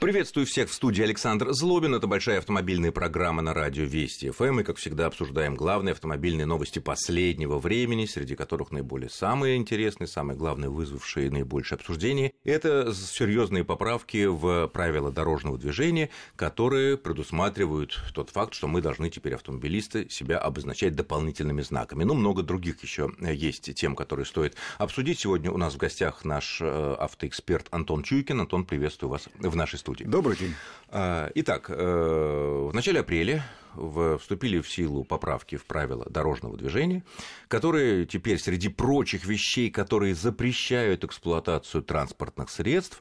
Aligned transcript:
Приветствую 0.00 0.46
всех 0.46 0.70
в 0.70 0.74
студии 0.74 1.02
Александр 1.02 1.50
Злобин. 1.50 1.92
Это 1.92 2.06
большая 2.06 2.38
автомобильная 2.38 2.92
программа 2.92 3.42
на 3.42 3.52
радио 3.52 3.82
Вести 3.82 4.30
ФМ. 4.30 4.60
И, 4.60 4.62
как 4.62 4.76
всегда, 4.76 5.06
обсуждаем 5.06 5.56
главные 5.56 5.90
автомобильные 5.90 6.46
новости 6.46 6.78
последнего 6.78 7.58
времени, 7.58 8.06
среди 8.06 8.36
которых 8.36 8.70
наиболее 8.70 9.10
самые 9.10 9.56
интересные, 9.56 10.06
самые 10.06 10.36
главные, 10.36 10.70
вызвавшие 10.70 11.32
наибольшее 11.32 11.78
обсуждение. 11.78 12.32
Это 12.44 12.94
серьезные 12.94 13.64
поправки 13.64 14.26
в 14.26 14.68
правила 14.68 15.10
дорожного 15.10 15.58
движения, 15.58 16.10
которые 16.36 16.96
предусматривают 16.96 18.00
тот 18.14 18.30
факт, 18.30 18.54
что 18.54 18.68
мы 18.68 18.80
должны 18.80 19.10
теперь, 19.10 19.34
автомобилисты, 19.34 20.08
себя 20.10 20.38
обозначать 20.38 20.94
дополнительными 20.94 21.62
знаками. 21.62 22.04
Ну, 22.04 22.14
много 22.14 22.44
других 22.44 22.80
еще 22.84 23.10
есть 23.18 23.74
тем, 23.74 23.96
которые 23.96 24.26
стоит 24.26 24.54
обсудить. 24.78 25.18
Сегодня 25.18 25.50
у 25.50 25.58
нас 25.58 25.74
в 25.74 25.76
гостях 25.76 26.24
наш 26.24 26.60
э, 26.60 26.96
автоэксперт 27.00 27.66
Антон 27.72 28.04
Чуйкин. 28.04 28.42
Антон, 28.42 28.64
приветствую 28.64 29.10
вас 29.10 29.28
в 29.40 29.56
нашей 29.56 29.80
студии 29.80 29.87
студии. 29.88 30.04
Добрый 30.04 30.36
день. 30.36 30.54
А, 30.90 31.30
итак, 31.34 31.70
э, 31.70 32.68
в 32.70 32.74
начале 32.74 33.00
апреля 33.00 33.44
вступили 34.18 34.60
в 34.60 34.68
силу 34.68 35.04
поправки 35.04 35.56
в 35.56 35.64
правила 35.64 36.04
дорожного 36.10 36.56
движения, 36.56 37.04
которые 37.46 38.06
теперь 38.06 38.38
среди 38.38 38.68
прочих 38.68 39.24
вещей, 39.24 39.70
которые 39.70 40.14
запрещают 40.14 41.04
эксплуатацию 41.04 41.82
транспортных 41.82 42.50
средств, 42.50 43.00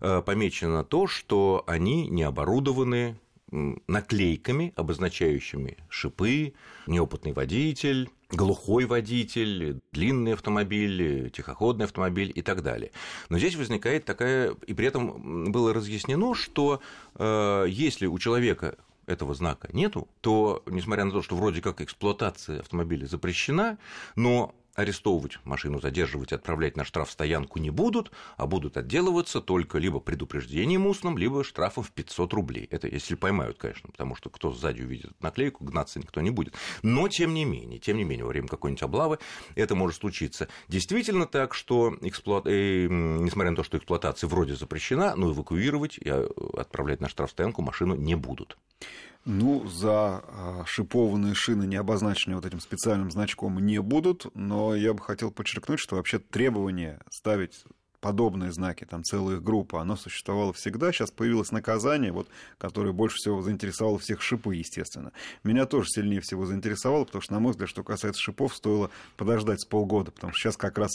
э, 0.00 0.22
помечено 0.24 0.84
то, 0.84 1.06
что 1.06 1.64
они 1.66 2.06
не 2.08 2.22
оборудованы 2.22 3.18
наклейками, 3.50 4.72
обозначающими 4.76 5.78
шипы, 5.88 6.54
неопытный 6.86 7.32
водитель, 7.32 8.10
глухой 8.30 8.86
водитель, 8.86 9.80
длинный 9.92 10.34
автомобиль, 10.34 11.30
тихоходный 11.30 11.86
автомобиль 11.86 12.32
и 12.34 12.42
так 12.42 12.62
далее. 12.62 12.92
Но 13.28 13.38
здесь 13.38 13.56
возникает 13.56 14.04
такая, 14.04 14.54
и 14.66 14.74
при 14.74 14.86
этом 14.86 15.50
было 15.50 15.74
разъяснено, 15.74 16.34
что 16.34 16.80
э, 17.16 17.66
если 17.68 18.06
у 18.06 18.18
человека 18.18 18.76
этого 19.06 19.34
знака 19.34 19.68
нету, 19.72 20.08
то, 20.20 20.62
несмотря 20.66 21.04
на 21.04 21.10
то, 21.10 21.22
что 21.22 21.36
вроде 21.36 21.60
как 21.60 21.80
эксплуатация 21.80 22.60
автомобиля 22.60 23.06
запрещена, 23.06 23.78
но 24.16 24.54
арестовывать 24.74 25.38
машину, 25.44 25.80
задерживать, 25.80 26.32
отправлять 26.32 26.76
на 26.76 26.84
штраф 26.84 27.10
стоянку 27.10 27.58
не 27.58 27.70
будут, 27.70 28.10
а 28.36 28.46
будут 28.46 28.76
отделываться 28.76 29.40
только 29.40 29.78
либо 29.78 30.00
предупреждением 30.00 30.86
устным, 30.86 31.18
либо 31.18 31.44
штрафом 31.44 31.84
в 31.84 31.90
500 31.90 32.32
рублей. 32.32 32.68
Это 32.70 32.88
если 32.88 33.14
поймают, 33.14 33.58
конечно, 33.58 33.90
потому 33.90 34.14
что 34.14 34.30
кто 34.30 34.52
сзади 34.52 34.82
увидит 34.82 35.12
наклейку, 35.20 35.64
гнаться 35.64 35.98
никто 35.98 36.20
не 36.20 36.30
будет. 36.30 36.54
Но, 36.82 37.08
тем 37.08 37.34
не 37.34 37.44
менее, 37.44 37.78
тем 37.78 37.96
не 37.96 38.04
менее, 38.04 38.24
во 38.24 38.30
время 38.30 38.48
какой-нибудь 38.48 38.82
облавы 38.82 39.18
это 39.54 39.74
может 39.74 39.98
случиться. 39.98 40.48
Действительно 40.68 41.26
так, 41.26 41.54
что, 41.54 41.96
эксплуат... 42.00 42.46
э, 42.46 42.86
несмотря 42.88 43.50
на 43.50 43.56
то, 43.56 43.64
что 43.64 43.78
эксплуатация 43.78 44.28
вроде 44.28 44.56
запрещена, 44.56 45.14
но 45.16 45.32
эвакуировать 45.32 45.98
и 45.98 46.08
а, 46.08 46.28
отправлять 46.56 47.00
на 47.00 47.08
штраф 47.08 47.30
стоянку 47.30 47.62
машину 47.62 47.94
не 47.94 48.14
будут. 48.14 48.56
Ну, 49.26 49.66
за 49.68 50.22
а, 50.26 50.64
шипованные 50.66 51.34
шины, 51.34 51.64
не 51.64 51.76
обозначенные 51.76 52.36
вот 52.36 52.46
этим 52.46 52.60
специальным 52.60 53.10
значком, 53.10 53.58
не 53.58 53.80
будут, 53.80 54.26
но 54.34 54.74
я 54.74 54.94
бы 54.94 55.00
хотел 55.00 55.30
подчеркнуть, 55.30 55.78
что 55.78 55.96
вообще 55.96 56.18
требование 56.18 57.00
ставить 57.10 57.64
подобные 58.00 58.50
знаки, 58.52 58.84
там 58.84 59.04
целая 59.04 59.38
группа, 59.38 59.80
оно 59.80 59.96
существовало 59.96 60.52
всегда. 60.52 60.90
Сейчас 60.92 61.10
появилось 61.10 61.52
наказание, 61.52 62.12
вот, 62.12 62.28
которое 62.58 62.92
больше 62.92 63.16
всего 63.16 63.42
заинтересовало 63.42 63.98
всех 63.98 64.22
шипы, 64.22 64.56
естественно. 64.56 65.12
Меня 65.44 65.66
тоже 65.66 65.88
сильнее 65.90 66.20
всего 66.20 66.46
заинтересовало, 66.46 67.04
потому 67.04 67.22
что, 67.22 67.34
на 67.34 67.40
мой 67.40 67.52
взгляд, 67.52 67.68
что 67.68 67.84
касается 67.84 68.20
шипов, 68.20 68.54
стоило 68.54 68.90
подождать 69.16 69.60
с 69.60 69.66
полгода, 69.66 70.10
потому 70.10 70.32
что 70.32 70.40
сейчас 70.40 70.56
как 70.56 70.78
раз 70.78 70.92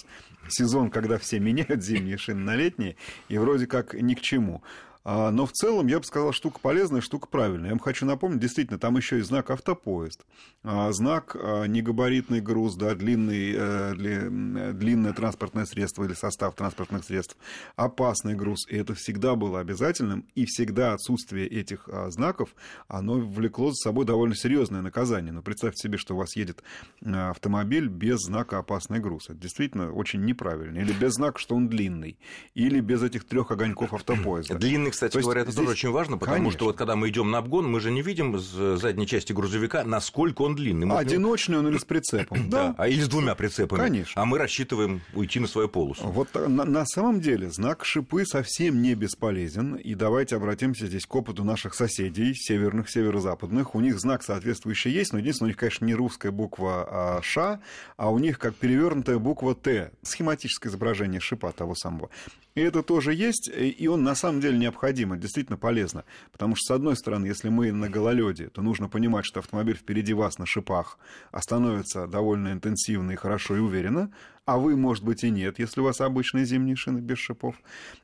сезон, 0.49 0.89
когда 0.89 1.17
все 1.17 1.39
меняют 1.39 1.83
зимние 1.83 2.17
шины 2.17 2.41
на 2.41 2.55
летние, 2.55 2.95
и 3.29 3.37
вроде 3.37 3.67
как 3.67 3.93
ни 3.93 4.15
к 4.15 4.21
чему. 4.21 4.63
А, 5.07 5.29
но 5.29 5.45
в 5.45 5.51
целом, 5.51 5.85
я 5.85 5.99
бы 5.99 6.03
сказал, 6.03 6.33
штука 6.33 6.59
полезная, 6.59 6.99
штука 6.99 7.27
правильная. 7.27 7.67
Я 7.67 7.73
вам 7.73 7.79
хочу 7.79 8.07
напомнить, 8.07 8.39
действительно, 8.39 8.79
там 8.79 8.97
еще 8.97 9.19
и 9.19 9.21
знак 9.21 9.51
автопоезд, 9.51 10.25
а, 10.63 10.91
знак 10.91 11.37
а, 11.39 11.65
негабаритный 11.65 12.41
груз, 12.41 12.75
да, 12.75 12.95
длинный, 12.95 13.53
э, 13.55 14.71
длинное 14.73 15.13
транспортное 15.13 15.65
средство 15.65 16.03
или 16.05 16.13
состав 16.13 16.55
транспортных 16.55 17.03
средств, 17.03 17.37
опасный 17.75 18.33
груз. 18.33 18.67
И 18.67 18.75
это 18.75 18.95
всегда 18.95 19.35
было 19.35 19.59
обязательным, 19.59 20.25
и 20.33 20.45
всегда 20.45 20.93
отсутствие 20.93 21.47
этих 21.47 21.87
знаков, 22.07 22.55
оно 22.87 23.19
влекло 23.19 23.69
за 23.69 23.75
собой 23.75 24.05
довольно 24.05 24.35
серьезное 24.35 24.81
наказание. 24.81 25.31
Но 25.31 25.43
представьте 25.43 25.83
себе, 25.83 25.99
что 25.99 26.15
у 26.15 26.17
вас 26.17 26.35
едет 26.35 26.63
автомобиль 27.03 27.87
без 27.89 28.21
знака 28.21 28.57
опасный 28.57 28.99
груз. 28.99 29.29
Это 29.29 29.37
действительно 29.37 29.91
очень 29.91 30.25
неправильно. 30.25 30.79
Или 30.79 30.93
без 30.93 31.13
знака, 31.13 31.39
что 31.39 31.55
он 31.55 31.69
длинный. 31.69 32.17
Или 32.55 32.79
без 32.79 33.03
этих 33.03 33.25
трех 33.25 33.51
огоньков 33.51 33.93
автопоезда. 33.93 34.55
Длинный 34.55 34.94
кстати 34.95 35.13
То 35.13 35.21
говоря, 35.21 35.41
это 35.41 35.51
здесь... 35.51 35.63
тоже 35.63 35.71
очень 35.71 35.91
важно, 35.91 36.17
потому 36.17 36.37
Конечно. 36.37 36.57
что 36.57 36.65
вот 36.65 36.77
когда 36.77 36.95
мы 36.95 37.09
идем 37.09 37.29
на 37.29 37.39
обгон, 37.39 37.69
мы 37.69 37.79
же 37.79 37.91
не 37.91 38.01
видим 38.01 38.39
с 38.39 38.77
задней 38.77 39.05
части 39.05 39.33
грузовика, 39.33 39.83
насколько 39.83 40.41
он 40.41 40.55
длинный. 40.55 40.87
Мы 40.87 40.97
Одиночный 40.97 41.59
он 41.59 41.67
или 41.67 41.77
с 41.77 41.85
прицепом. 41.85 42.49
Да. 42.49 42.73
А 42.77 42.87
или 42.87 43.01
с 43.01 43.07
двумя 43.07 43.35
прицепами. 43.35 43.79
Конечно. 43.79 44.21
А 44.21 44.25
мы 44.25 44.37
рассчитываем 44.37 45.01
уйти 45.13 45.39
на 45.39 45.47
свою 45.47 45.69
полосу. 45.69 46.07
Вот 46.07 46.33
на, 46.33 46.65
на 46.65 46.85
самом 46.85 47.21
деле 47.21 47.51
знак 47.51 47.85
шипы 47.85 48.25
совсем 48.25 48.81
не 48.81 48.95
бесполезен. 48.95 49.75
И 49.75 49.93
давайте 49.95 50.35
обратимся 50.35 50.87
здесь 50.87 51.05
к 51.05 51.13
опыту 51.13 51.43
наших 51.43 51.73
соседей, 51.75 52.33
северных, 52.33 52.89
северо-западных. 52.89 53.75
У 53.75 53.81
них 53.81 53.99
знак 53.99 54.23
соответствующий 54.23 54.91
есть, 54.91 55.13
но 55.13 55.19
единственное, 55.19 55.47
у 55.47 55.51
них, 55.51 55.57
конечно, 55.57 55.85
не 55.85 55.95
русская 55.95 56.31
буква 56.31 56.87
а 56.89 57.21
Ш, 57.21 57.59
а 57.97 58.09
у 58.09 58.19
них 58.19 58.39
как 58.39 58.55
перевернутая 58.55 59.19
буква 59.19 59.55
Т. 59.55 59.91
Схематическое 60.01 60.71
изображение 60.71 61.19
шипа 61.19 61.51
того 61.51 61.75
самого. 61.75 62.09
И 62.55 62.61
это 62.61 62.83
тоже 62.83 63.13
есть, 63.13 63.51
и 63.53 63.87
он 63.89 64.03
на 64.03 64.15
самом 64.15 64.39
деле 64.39 64.57
необходим, 64.57 65.19
действительно 65.19 65.57
полезно. 65.57 66.05
Потому 66.31 66.55
что, 66.55 66.67
с 66.67 66.71
одной 66.71 66.95
стороны, 66.95 67.25
если 67.25 67.49
мы 67.49 67.71
на 67.73 67.89
гололеде, 67.89 68.47
то 68.47 68.61
нужно 68.61 68.87
понимать, 68.87 69.25
что 69.25 69.41
автомобиль 69.41 69.75
впереди 69.75 70.13
вас 70.13 70.37
на 70.37 70.45
шипах 70.45 70.97
остановится 71.31 72.07
довольно 72.07 72.53
интенсивно 72.53 73.11
и 73.11 73.15
хорошо 73.15 73.57
и 73.57 73.59
уверенно, 73.59 74.09
а 74.45 74.57
вы, 74.57 74.75
может 74.77 75.03
быть, 75.03 75.23
и 75.23 75.31
нет, 75.31 75.57
если 75.57 75.81
у 75.81 75.85
вас 75.85 76.01
обычные 76.01 76.45
зимние 76.45 76.75
шины 76.75 76.99
без 76.99 77.17
шипов. 77.17 77.55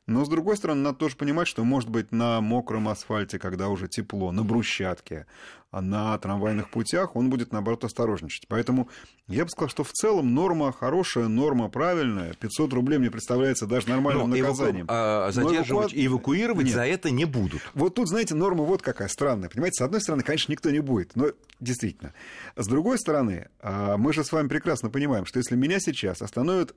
Но, 0.07 0.25
с 0.25 0.29
другой 0.29 0.57
стороны, 0.57 0.81
надо 0.81 0.97
тоже 0.97 1.15
понимать, 1.15 1.47
что, 1.47 1.63
может 1.63 1.89
быть, 1.89 2.11
на 2.11 2.41
мокром 2.41 2.87
асфальте, 2.89 3.37
когда 3.37 3.69
уже 3.69 3.87
тепло, 3.87 4.31
на 4.31 4.43
брусчатке, 4.43 5.27
а 5.71 5.81
на 5.81 6.17
трамвайных 6.17 6.69
путях 6.69 7.15
он 7.15 7.29
будет, 7.29 7.53
наоборот, 7.53 7.85
осторожничать. 7.85 8.47
Поэтому 8.49 8.89
я 9.27 9.45
бы 9.45 9.49
сказал, 9.49 9.69
что 9.69 9.83
в 9.85 9.93
целом 9.93 10.33
норма 10.33 10.73
хорошая, 10.73 11.29
норма 11.29 11.69
правильная. 11.69 12.33
500 12.33 12.73
рублей 12.73 12.99
мне 12.99 13.09
представляется 13.09 13.67
даже 13.67 13.87
нормальным 13.87 14.29
Но 14.29 14.35
наказанием. 14.35 14.85
Эваку... 14.85 14.93
А, 14.93 15.31
задерживать 15.31 15.93
и 15.93 16.05
эвакуировать 16.05 16.65
нет. 16.65 16.75
за 16.75 16.85
это 16.85 17.09
не 17.09 17.23
будут. 17.23 17.61
Вот 17.73 17.95
тут, 17.95 18.09
знаете, 18.09 18.35
норма 18.35 18.65
вот 18.65 18.81
какая 18.81 19.07
странная. 19.07 19.47
Понимаете, 19.47 19.75
с 19.75 19.85
одной 19.85 20.01
стороны, 20.01 20.23
конечно, 20.23 20.51
никто 20.51 20.69
не 20.71 20.81
будет, 20.81 21.15
но 21.15 21.27
действительно. 21.61 22.13
С 22.57 22.67
другой 22.67 22.97
стороны, 22.97 23.47
а, 23.61 23.95
мы 23.95 24.11
же 24.11 24.25
с 24.25 24.31
вами 24.33 24.49
прекрасно 24.49 24.89
понимаем, 24.89 25.25
что 25.25 25.39
если 25.39 25.55
меня 25.55 25.79
сейчас 25.79 26.21
остановят 26.31 26.73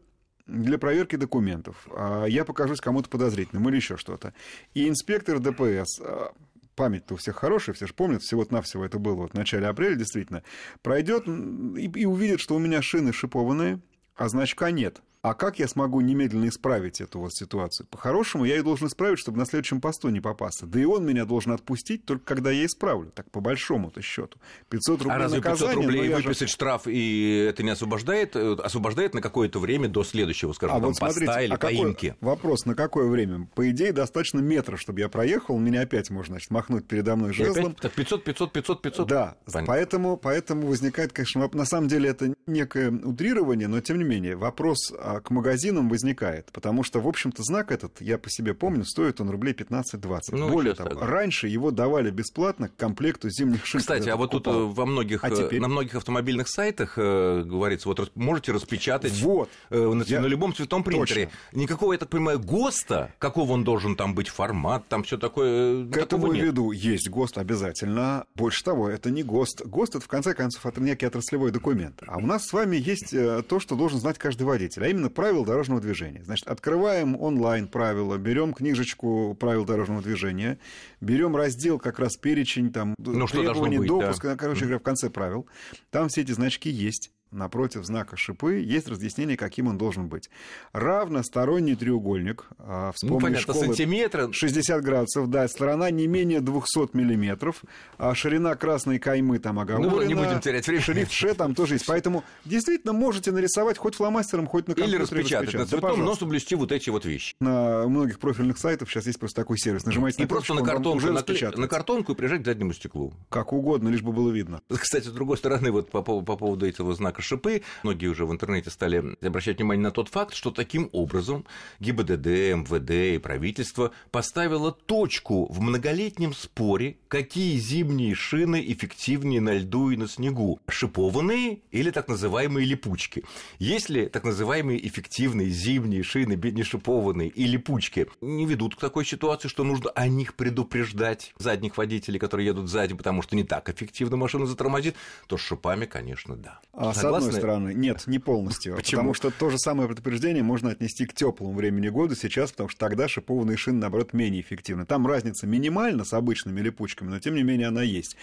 для 0.46 0.78
проверки 0.78 1.16
документов, 1.16 1.86
а 1.96 2.26
я 2.26 2.44
покажусь 2.44 2.80
кому-то 2.80 3.08
подозрительным 3.08 3.68
или 3.68 3.76
еще 3.76 3.96
что-то, 3.96 4.34
и 4.74 4.88
инспектор 4.88 5.38
ДПС 5.38 6.00
а, 6.00 6.32
память-то 6.74 7.14
у 7.14 7.16
всех 7.16 7.36
хорошая, 7.36 7.74
все 7.74 7.86
же 7.86 7.94
помнят, 7.94 8.22
всего-навсего 8.22 8.84
это 8.84 8.98
было 8.98 9.14
вот 9.14 9.30
в 9.30 9.34
начале 9.34 9.66
апреля, 9.68 9.94
действительно, 9.94 10.42
пройдет 10.82 11.26
и, 11.26 12.00
и 12.00 12.04
увидит, 12.04 12.40
что 12.40 12.56
у 12.56 12.58
меня 12.58 12.82
шины 12.82 13.12
шипованные, 13.12 13.80
а 14.16 14.28
значка 14.28 14.70
нет– 14.70 15.00
а 15.24 15.32
как 15.32 15.58
я 15.58 15.66
смогу 15.68 16.02
немедленно 16.02 16.48
исправить 16.48 17.00
эту 17.00 17.18
вот 17.18 17.32
ситуацию? 17.32 17.86
По-хорошему, 17.86 18.44
я 18.44 18.56
ее 18.56 18.62
должен 18.62 18.88
исправить, 18.88 19.18
чтобы 19.18 19.38
на 19.38 19.46
следующем 19.46 19.80
посту 19.80 20.10
не 20.10 20.20
попасться. 20.20 20.66
Да 20.66 20.78
и 20.78 20.84
он 20.84 21.06
меня 21.06 21.24
должен 21.24 21.52
отпустить 21.52 22.04
только 22.04 22.26
когда 22.26 22.50
я 22.50 22.66
исправлю. 22.66 23.10
Так, 23.10 23.30
по 23.30 23.40
большому-то 23.40 24.02
счету. 24.02 24.38
500 24.68 24.98
рублей 25.00 25.14
А 25.14 25.18
разве 25.18 25.40
500 25.40 25.74
рублей 25.76 26.08
выписать 26.12 26.48
же... 26.50 26.54
штраф, 26.54 26.82
и 26.86 27.46
это 27.48 27.62
не 27.62 27.70
освобождает? 27.70 28.36
Э, 28.36 28.54
освобождает 28.62 29.14
на 29.14 29.22
какое-то 29.22 29.60
время 29.60 29.88
до 29.88 30.04
следующего, 30.04 30.52
скажем, 30.52 30.76
а 30.76 30.80
там, 30.80 30.88
вот 30.88 30.96
смотрите, 30.96 31.24
поста 31.24 31.40
или 31.40 31.54
а 31.54 31.56
поимки? 31.56 32.08
Какой, 32.10 32.28
вопрос, 32.28 32.66
на 32.66 32.74
какое 32.74 33.08
время? 33.08 33.48
По 33.54 33.70
идее, 33.70 33.94
достаточно 33.94 34.40
метра, 34.40 34.76
чтобы 34.76 35.00
я 35.00 35.08
проехал. 35.08 35.58
Меня 35.58 35.80
опять 35.80 36.10
можно, 36.10 36.34
значит, 36.34 36.50
махнуть 36.50 36.86
передо 36.86 37.16
мной 37.16 37.32
жезлом. 37.32 37.68
Опять, 37.68 37.80
так 37.80 37.92
500, 37.92 38.24
500, 38.24 38.52
500, 38.52 38.82
500? 38.82 39.08
Да. 39.08 39.36
Поэтому, 39.66 40.18
поэтому 40.18 40.66
возникает, 40.66 41.14
конечно, 41.14 41.48
на 41.50 41.64
самом 41.64 41.88
деле 41.88 42.10
это 42.10 42.34
некое 42.46 42.90
утрирование, 42.90 43.68
но 43.68 43.80
тем 43.80 43.96
не 43.96 44.04
менее, 44.04 44.36
вопрос 44.36 44.92
а, 44.98 45.13
к 45.20 45.30
магазинам 45.30 45.88
возникает, 45.88 46.50
потому 46.52 46.82
что, 46.82 47.00
в 47.00 47.08
общем-то, 47.08 47.42
знак 47.42 47.72
этот, 47.72 48.00
я 48.00 48.18
по 48.18 48.30
себе 48.30 48.54
помню, 48.54 48.84
стоит 48.84 49.20
он 49.20 49.30
рублей 49.30 49.54
15-20. 49.54 50.20
Ну, 50.32 50.48
Более 50.50 50.74
того, 50.74 50.90
так. 50.90 51.02
раньше 51.02 51.48
его 51.48 51.70
давали 51.70 52.10
бесплатно 52.10 52.68
к 52.68 52.76
комплекту 52.76 53.30
зимних 53.30 53.66
шин. 53.66 53.80
Кстати, 53.80 54.08
а 54.08 54.16
вот 54.16 54.30
тут 54.30 54.46
э, 54.46 54.50
во 54.50 54.86
многих, 54.86 55.24
а 55.24 55.30
теперь... 55.30 55.60
на 55.60 55.68
многих 55.68 55.94
автомобильных 55.94 56.48
сайтах 56.48 56.94
э, 56.96 57.42
говорится, 57.44 57.88
вот 57.88 58.12
можете 58.14 58.52
распечатать 58.52 59.20
вот. 59.20 59.48
э, 59.70 59.78
на, 59.78 60.02
я... 60.04 60.20
на 60.20 60.26
любом 60.26 60.54
цветном 60.54 60.82
принтере. 60.82 61.26
Точно. 61.26 61.60
Никакого, 61.60 61.92
я 61.92 61.98
так 61.98 62.08
понимаю, 62.08 62.38
ГОСТа, 62.38 63.12
какого 63.18 63.52
он 63.52 63.64
должен 63.64 63.96
там 63.96 64.14
быть 64.14 64.28
формат, 64.28 64.86
там 64.88 65.02
все 65.02 65.18
такое. 65.18 65.84
Э, 65.84 65.90
к 65.90 65.96
этому 65.96 66.32
нет. 66.32 66.44
виду 66.44 66.70
есть 66.70 67.08
ГОСТ 67.08 67.38
обязательно. 67.38 68.26
Больше 68.34 68.64
того, 68.64 68.88
это 68.88 69.10
не 69.10 69.22
ГОСТ. 69.22 69.66
ГОСТ 69.66 69.96
это 69.96 70.04
в 70.04 70.08
конце 70.08 70.34
концов 70.34 70.66
это 70.66 70.80
некий 70.80 71.06
отраслевой 71.06 71.50
документ. 71.50 72.02
А 72.06 72.18
у 72.18 72.26
нас 72.26 72.46
с 72.46 72.52
вами 72.52 72.76
есть 72.76 73.12
э, 73.12 73.42
то, 73.48 73.60
что 73.60 73.76
должен 73.76 73.98
знать 74.00 74.18
каждый 74.18 74.44
водитель, 74.44 74.84
а 74.84 74.88
именно 74.88 75.03
именно 75.04 75.10
правил 75.10 75.44
дорожного 75.44 75.80
движения. 75.80 76.22
Значит, 76.24 76.48
открываем 76.48 77.20
онлайн 77.20 77.68
правила, 77.68 78.16
берем 78.16 78.52
книжечку 78.54 79.36
правил 79.38 79.64
дорожного 79.64 80.02
движения, 80.02 80.58
берем 81.00 81.36
раздел 81.36 81.78
как 81.78 81.98
раз 81.98 82.16
перечень 82.16 82.72
там 82.72 82.94
ну, 82.98 83.26
требований, 83.26 83.78
быть, 83.78 83.88
допуска, 83.88 84.28
да. 84.30 84.36
короче 84.36 84.62
говоря, 84.62 84.78
в 84.78 84.82
конце 84.82 85.10
правил. 85.10 85.46
Там 85.90 86.08
все 86.08 86.22
эти 86.22 86.32
значки 86.32 86.70
есть 86.70 87.10
напротив 87.34 87.84
знака 87.84 88.16
шипы 88.16 88.54
есть 88.54 88.88
разъяснение, 88.88 89.36
каким 89.36 89.66
он 89.66 89.78
должен 89.78 90.08
быть. 90.08 90.30
Равносторонний 90.72 91.74
треугольник, 91.74 92.46
а, 92.58 92.92
вспомни 92.92 93.14
ну, 93.14 93.20
понятно, 93.20 93.54
школы, 93.54 93.66
сантиметра. 93.66 94.32
60 94.32 94.82
градусов, 94.82 95.28
да, 95.28 95.46
сторона 95.48 95.90
не 95.90 96.06
менее 96.06 96.40
200 96.40 96.96
миллиметров, 96.96 97.62
а 97.98 98.14
ширина 98.14 98.54
красной 98.54 98.98
каймы 98.98 99.38
там 99.38 99.58
оговорена. 99.58 99.92
Ну, 99.92 100.02
не 100.02 100.14
будем 100.14 100.40
терять 100.40 100.66
время. 100.66 100.82
Шрифт 100.82 101.12
Ш 101.12 101.34
там 101.34 101.54
тоже 101.54 101.74
есть, 101.74 101.86
поэтому 101.86 102.24
действительно 102.44 102.92
можете 102.92 103.32
нарисовать 103.32 103.78
хоть 103.78 103.94
фломастером, 103.96 104.46
хоть 104.46 104.68
на 104.68 104.74
компьютере. 104.74 104.96
Или 104.96 105.02
распечатать, 105.02 105.54
на 105.54 105.66
цветном, 105.66 105.98
да, 105.98 106.04
но 106.04 106.14
соблюсти 106.14 106.54
вот 106.54 106.72
эти 106.72 106.90
вот 106.90 107.04
вещи. 107.04 107.34
На 107.40 107.86
многих 107.88 108.18
профильных 108.18 108.58
сайтах 108.58 108.88
сейчас 108.88 109.06
есть 109.06 109.18
просто 109.18 109.42
такой 109.42 109.58
сервис. 109.58 109.84
Нажимаете 109.84 110.18
и 110.18 110.22
на 110.22 110.28
просто 110.28 110.54
на 110.54 110.62
картонку, 110.62 110.98
уже 110.98 111.12
накле... 111.12 111.50
на 111.56 111.68
картонку 111.68 112.12
и 112.12 112.14
прижать 112.14 112.42
к 112.42 112.44
заднему 112.44 112.72
стеклу. 112.72 113.12
Как 113.28 113.52
угодно, 113.52 113.88
лишь 113.88 114.02
бы 114.02 114.12
было 114.12 114.30
видно. 114.30 114.60
Кстати, 114.68 115.06
с 115.06 115.12
другой 115.12 115.36
стороны, 115.38 115.70
вот 115.70 115.90
по, 115.90 116.02
по 116.02 116.36
поводу 116.36 116.66
этого 116.66 116.94
знака 116.94 117.22
шипы, 117.24 117.62
многие 117.82 118.06
уже 118.06 118.26
в 118.26 118.32
интернете 118.32 118.70
стали 118.70 119.16
обращать 119.24 119.58
внимание 119.58 119.84
на 119.84 119.90
тот 119.90 120.08
факт, 120.08 120.34
что 120.34 120.50
таким 120.50 120.88
образом 120.92 121.44
ГИБДД, 121.80 122.26
МВД 122.26 122.90
и 122.90 123.18
правительство 123.18 123.92
поставило 124.10 124.72
точку 124.72 125.50
в 125.52 125.60
многолетнем 125.60 126.34
споре, 126.34 126.98
какие 127.08 127.56
зимние 127.56 128.14
шины 128.14 128.64
эффективнее 128.66 129.40
на 129.40 129.54
льду 129.54 129.90
и 129.90 129.96
на 129.96 130.08
снегу, 130.08 130.60
шипованные 130.68 131.60
или 131.70 131.90
так 131.90 132.08
называемые 132.08 132.66
липучки. 132.66 133.24
Если 133.58 134.06
так 134.06 134.24
называемые 134.24 134.86
эффективные 134.86 135.48
зимние 135.48 136.02
шины, 136.02 136.34
не 136.34 136.62
шипованные 136.62 137.28
и 137.28 137.46
липучки 137.46 138.06
не 138.20 138.46
ведут 138.46 138.76
к 138.76 138.80
такой 138.80 139.04
ситуации, 139.04 139.48
что 139.48 139.64
нужно 139.64 139.90
о 139.90 140.08
них 140.08 140.34
предупреждать 140.34 141.32
задних 141.38 141.76
водителей, 141.76 142.18
которые 142.18 142.46
едут 142.46 142.68
сзади, 142.68 142.94
потому 142.94 143.22
что 143.22 143.36
не 143.36 143.44
так 143.44 143.68
эффективно 143.68 144.16
машина 144.16 144.46
затормозит, 144.46 144.96
то 145.26 145.36
с 145.36 145.40
шипами, 145.40 145.86
конечно, 145.86 146.36
да. 146.36 146.60
А 146.72 146.92
Согласны? 147.20 147.32
с 147.32 147.34
одной 147.36 147.40
стороны, 147.40 147.74
нет, 147.74 148.06
не 148.06 148.18
полностью. 148.18 148.76
Почему? 148.76 149.00
Потому 149.00 149.14
что 149.14 149.30
то 149.30 149.50
же 149.50 149.58
самое 149.58 149.88
предупреждение 149.88 150.42
можно 150.42 150.70
отнести 150.70 151.06
к 151.06 151.14
теплому 151.14 151.54
времени 151.54 151.88
года 151.88 152.14
сейчас, 152.16 152.50
потому 152.52 152.68
что 152.68 152.78
тогда 152.78 153.08
шипованные 153.08 153.56
шины, 153.56 153.78
наоборот, 153.78 154.12
менее 154.12 154.42
эффективны. 154.42 154.86
Там 154.86 155.06
разница 155.06 155.46
минимальна 155.46 156.04
с 156.04 156.12
обычными 156.12 156.60
липучками, 156.60 157.08
но 157.10 157.18
тем 157.20 157.34
не 157.34 157.42
менее 157.42 157.68
она 157.68 157.82
есть. 157.82 158.16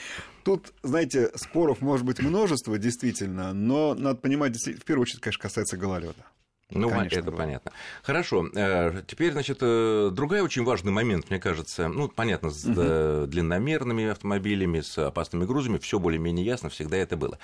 Тут, 0.43 0.73
знаете, 0.83 1.31
споров 1.35 1.81
может 1.81 2.05
быть 2.05 2.19
множество, 2.19 2.77
действительно, 2.77 3.53
но 3.53 3.93
надо 3.93 4.19
понимать, 4.19 4.55
в 4.57 4.83
первую 4.83 5.03
очередь, 5.03 5.21
конечно, 5.21 5.41
касается 5.41 5.77
гололеда. 5.77 6.25
Ну, 6.71 6.89
Конечно, 6.89 7.19
это 7.19 7.31
было. 7.31 7.37
понятно. 7.37 7.71
Хорошо. 8.01 8.47
Э, 8.55 9.03
теперь, 9.05 9.33
значит, 9.33 9.57
э, 9.61 10.09
другой 10.11 10.41
очень 10.41 10.63
важный 10.63 10.91
момент, 10.91 11.29
мне 11.29 11.39
кажется, 11.39 11.89
ну, 11.89 12.07
понятно, 12.07 12.49
с 12.49 12.65
угу. 12.65 13.27
длинномерными 13.27 14.05
автомобилями, 14.07 14.79
с 14.79 14.97
опасными 14.97 15.45
грузами, 15.45 15.77
все 15.79 15.99
более-менее 15.99 16.45
ясно, 16.45 16.69
всегда 16.69 16.97
это 16.97 17.17
было. 17.17 17.37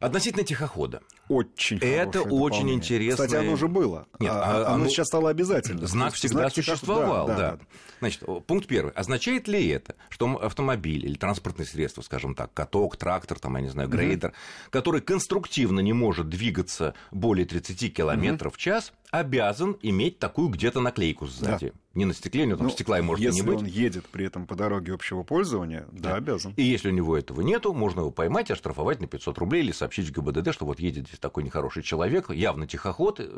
Относительно 0.00 0.44
тихохода. 0.44 1.00
Очень 1.28 1.78
Это 1.78 2.22
очень 2.22 2.70
интересно. 2.70 3.24
Кстати, 3.24 3.40
оно 3.40 3.52
уже 3.52 3.66
было. 3.66 4.06
Нет, 4.18 4.30
а, 4.32 4.66
оно, 4.66 4.74
оно 4.74 4.88
сейчас 4.88 5.06
стало 5.06 5.30
обязательным. 5.30 5.86
Знак 5.86 6.14
всегда 6.14 6.40
знак 6.40 6.54
существовал, 6.54 7.26
да, 7.26 7.36
да. 7.36 7.50
да. 7.52 7.58
Значит, 8.00 8.22
пункт 8.46 8.66
первый. 8.66 8.92
Означает 8.92 9.48
ли 9.48 9.68
это, 9.68 9.96
что 10.10 10.36
автомобиль 10.36 11.04
или 11.06 11.14
транспортное 11.14 11.66
средство, 11.66 12.02
скажем 12.02 12.34
так, 12.34 12.52
каток, 12.52 12.96
трактор, 12.96 13.38
там, 13.38 13.56
я 13.56 13.62
не 13.62 13.68
знаю, 13.68 13.88
грейдер, 13.88 14.30
mm-hmm. 14.30 14.70
который 14.70 15.00
конструктивно 15.00 15.80
не 15.80 15.92
может 15.92 16.28
двигаться 16.28 16.94
более 17.10 17.46
30 17.46 17.94
километров 17.94 18.52
mm-hmm. 18.52 18.56
в 18.56 18.58
час, 18.58 18.92
обязан 19.10 19.76
иметь 19.82 20.18
такую 20.18 20.48
где-то 20.48 20.80
наклейку 20.80 21.26
сзади? 21.26 21.68
Да. 21.68 21.85
Не 21.96 22.04
на 22.04 22.12
стекле, 22.12 22.42
у 22.42 22.46
него 22.46 22.58
там 22.58 22.66
ну, 22.66 22.72
стекла 22.72 22.98
и 22.98 23.02
может 23.02 23.24
если 23.24 23.40
не 23.40 23.42
быть. 23.42 23.62
Если 23.62 23.64
он 23.64 23.84
едет 23.84 24.06
при 24.06 24.26
этом 24.26 24.46
по 24.46 24.54
дороге 24.54 24.92
общего 24.92 25.22
пользования, 25.22 25.86
да, 25.90 26.10
да, 26.10 26.16
обязан. 26.16 26.52
И 26.56 26.62
если 26.62 26.90
у 26.90 26.92
него 26.92 27.16
этого 27.16 27.40
нету, 27.40 27.72
можно 27.72 28.00
его 28.00 28.10
поймать 28.10 28.50
оштрафовать 28.50 29.00
на 29.00 29.06
500 29.06 29.38
рублей 29.38 29.62
или 29.62 29.72
сообщить 29.72 30.06
в 30.06 30.12
ГИБДД, 30.12 30.52
что 30.52 30.66
вот 30.66 30.78
едет 30.78 31.06
здесь 31.08 31.18
такой 31.18 31.42
нехороший 31.42 31.82
человек, 31.82 32.30
явно 32.30 32.66
тихоход 32.66 33.20
э, 33.20 33.28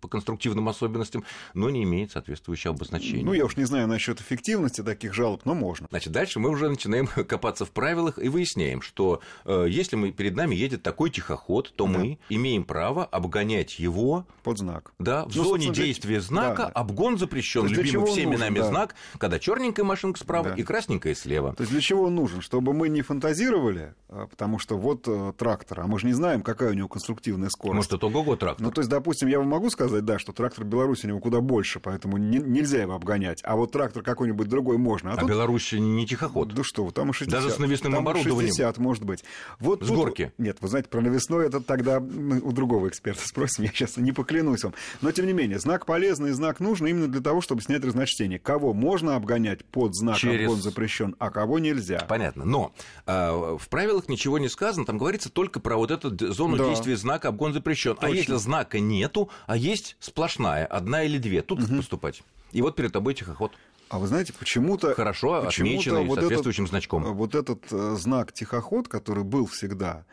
по 0.00 0.08
конструктивным 0.08 0.68
особенностям, 0.68 1.22
но 1.54 1.70
не 1.70 1.84
имеет 1.84 2.10
соответствующего 2.10 2.74
обозначения. 2.74 3.24
Ну, 3.24 3.32
я 3.34 3.44
уж 3.44 3.56
не 3.56 3.64
знаю 3.64 3.86
насчет 3.86 4.20
эффективности 4.20 4.82
таких 4.82 5.14
жалоб, 5.14 5.42
но 5.44 5.54
можно. 5.54 5.86
Значит, 5.90 6.12
дальше 6.12 6.40
мы 6.40 6.50
уже 6.50 6.68
начинаем 6.68 7.06
копаться 7.28 7.64
в 7.64 7.70
правилах 7.70 8.18
и 8.18 8.28
выясняем, 8.28 8.82
что 8.82 9.20
э, 9.44 9.66
если 9.68 9.94
мы, 9.94 10.10
перед 10.10 10.34
нами 10.34 10.56
едет 10.56 10.82
такой 10.82 11.10
тихоход, 11.10 11.72
то 11.76 11.86
да. 11.86 11.98
мы 11.98 12.18
имеем 12.30 12.64
право 12.64 13.04
обгонять 13.04 13.78
его 13.78 14.26
под 14.42 14.58
знак. 14.58 14.92
Да, 14.98 15.24
в 15.24 15.36
ну, 15.36 15.44
зоне 15.44 15.70
действия 15.70 16.20
знака 16.20 16.56
да, 16.56 16.66
да. 16.66 16.72
обгон 16.72 17.16
запрещен, 17.16 17.66
любимый 17.66 18.07
всеми 18.12 18.32
нужен, 18.32 18.40
нами 18.40 18.58
да. 18.58 18.68
знак, 18.68 18.94
когда 19.18 19.38
черненькая 19.38 19.84
машинка 19.84 20.18
справа 20.18 20.50
да. 20.50 20.54
и 20.54 20.62
красненькая 20.62 21.14
слева. 21.14 21.54
То 21.54 21.62
есть 21.62 21.72
для 21.72 21.80
чего 21.80 22.04
он 22.04 22.14
нужен? 22.14 22.40
Чтобы 22.40 22.72
мы 22.72 22.88
не 22.88 23.02
фантазировали, 23.02 23.94
а, 24.08 24.26
потому 24.26 24.58
что 24.58 24.76
вот 24.76 25.06
э, 25.06 25.32
трактор, 25.36 25.80
а 25.80 25.86
мы 25.86 25.98
же 25.98 26.06
не 26.06 26.12
знаем, 26.12 26.42
какая 26.42 26.70
у 26.70 26.74
него 26.74 26.88
конструктивная 26.88 27.48
скорость. 27.50 27.76
Может, 27.76 27.92
это 27.92 28.06
ого-го 28.06 28.36
трактор. 28.36 28.64
Ну, 28.64 28.72
то 28.72 28.80
есть, 28.80 28.90
допустим, 28.90 29.28
я 29.28 29.38
вам 29.38 29.48
могу 29.48 29.70
сказать, 29.70 30.04
да, 30.04 30.18
что 30.18 30.32
трактор 30.32 30.64
Беларуси 30.64 31.06
у 31.06 31.08
него 31.08 31.20
куда 31.20 31.40
больше, 31.40 31.80
поэтому 31.80 32.16
не, 32.16 32.38
нельзя 32.38 32.82
его 32.82 32.94
обгонять. 32.94 33.40
А 33.44 33.56
вот 33.56 33.72
трактор 33.72 34.02
какой-нибудь 34.02 34.48
другой 34.48 34.78
можно. 34.78 35.10
А, 35.10 35.14
а 35.14 35.16
тут... 35.18 35.28
Беларусь 35.28 35.72
не 35.72 36.06
тихоход. 36.06 36.54
Да 36.54 36.62
что, 36.64 36.90
там 36.90 37.10
и 37.10 37.12
60. 37.12 37.32
Даже 37.32 37.54
с 37.54 37.58
навесным 37.58 37.92
там 37.92 38.02
оборудованием. 38.02 38.48
60, 38.48 38.78
может 38.78 39.04
быть. 39.04 39.24
Вот 39.58 39.82
с 39.82 39.86
тут... 39.86 39.96
горки. 39.96 40.32
Нет, 40.38 40.58
вы 40.60 40.68
знаете, 40.68 40.88
про 40.88 41.00
навесной 41.00 41.46
это 41.46 41.60
тогда 41.60 42.00
мы 42.00 42.40
у 42.40 42.52
другого 42.52 42.88
эксперта 42.88 43.20
спросим, 43.26 43.64
я 43.64 43.70
сейчас 43.70 43.96
не 43.96 44.12
поклянусь 44.12 44.64
вам. 44.64 44.74
Но, 45.00 45.12
тем 45.12 45.26
не 45.26 45.32
менее, 45.32 45.58
знак 45.58 45.86
полезный, 45.86 46.32
знак 46.32 46.60
нужный 46.60 46.90
именно 46.90 47.08
для 47.08 47.20
того, 47.20 47.40
чтобы 47.40 47.62
снять 47.62 47.84
разночтение. 47.98 48.38
Кого 48.38 48.72
можно 48.72 49.16
обгонять 49.16 49.64
под 49.64 49.94
знак 49.94 50.16
Через... 50.16 50.46
обгон 50.46 50.62
запрещен, 50.62 51.16
а 51.18 51.30
кого 51.30 51.58
нельзя. 51.58 52.04
Понятно. 52.08 52.44
Но 52.44 52.72
э, 53.06 53.56
в 53.58 53.68
правилах 53.68 54.08
ничего 54.08 54.38
не 54.38 54.48
сказано, 54.48 54.86
там 54.86 54.98
говорится 54.98 55.30
только 55.30 55.60
про 55.60 55.76
вот 55.76 55.90
эту 55.90 56.32
зону 56.32 56.56
да. 56.56 56.68
действия 56.68 56.96
знака 56.96 57.28
обгон 57.28 57.52
запрещен. 57.52 57.96
А 58.00 58.08
если 58.08 58.36
знака 58.36 58.80
нету, 58.80 59.30
а 59.46 59.56
есть 59.56 59.96
сплошная, 60.00 60.66
одна 60.66 61.02
или 61.02 61.18
две, 61.18 61.42
тут 61.42 61.58
угу. 61.58 61.68
как 61.68 61.76
поступать? 61.78 62.22
И 62.52 62.62
вот 62.62 62.76
перед 62.76 62.92
тобой 62.92 63.14
тихоход. 63.14 63.52
А 63.90 63.98
вы 63.98 64.06
знаете, 64.06 64.34
почему-то... 64.38 64.94
Хорошо 64.94 65.42
почему 65.42 65.68
отмеченный 65.68 66.04
вот 66.04 66.18
соответствующим 66.18 66.64
этот, 66.64 66.72
значком. 66.72 67.04
Вот 67.14 67.34
этот 67.34 67.64
э, 67.70 67.96
знак 67.98 68.32
тихоход, 68.32 68.86
который 68.86 69.24
был 69.24 69.46
всегда, 69.46 70.04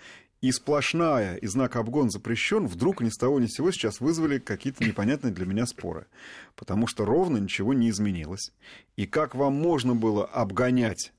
и 0.42 0.52
сплошная, 0.52 1.36
и 1.36 1.48
знак 1.48 1.76
обгон 1.76 2.10
запрещен, 2.10 2.68
вдруг 2.68 3.02
ни 3.02 3.10
с 3.10 3.18
того 3.18 3.40
ни 3.40 3.48
с 3.48 3.54
сего 3.54 3.72
сейчас 3.72 4.00
вызвали 4.00 4.40
какие-то 4.40 4.84
непонятные 4.84 5.34
для 5.34 5.46
меня 5.46 5.66
споры. 5.66 6.08
Потому 6.56 6.88
что 6.88 7.06
ровно 7.06 7.38
ничего 7.38 7.74
не 7.74 7.90
изменилось. 7.90 8.52
И 8.96 9.06
как 9.06 9.36
вам 9.36 9.54
можно 9.56 9.96
было 9.96 10.26
обгонять 10.26 11.14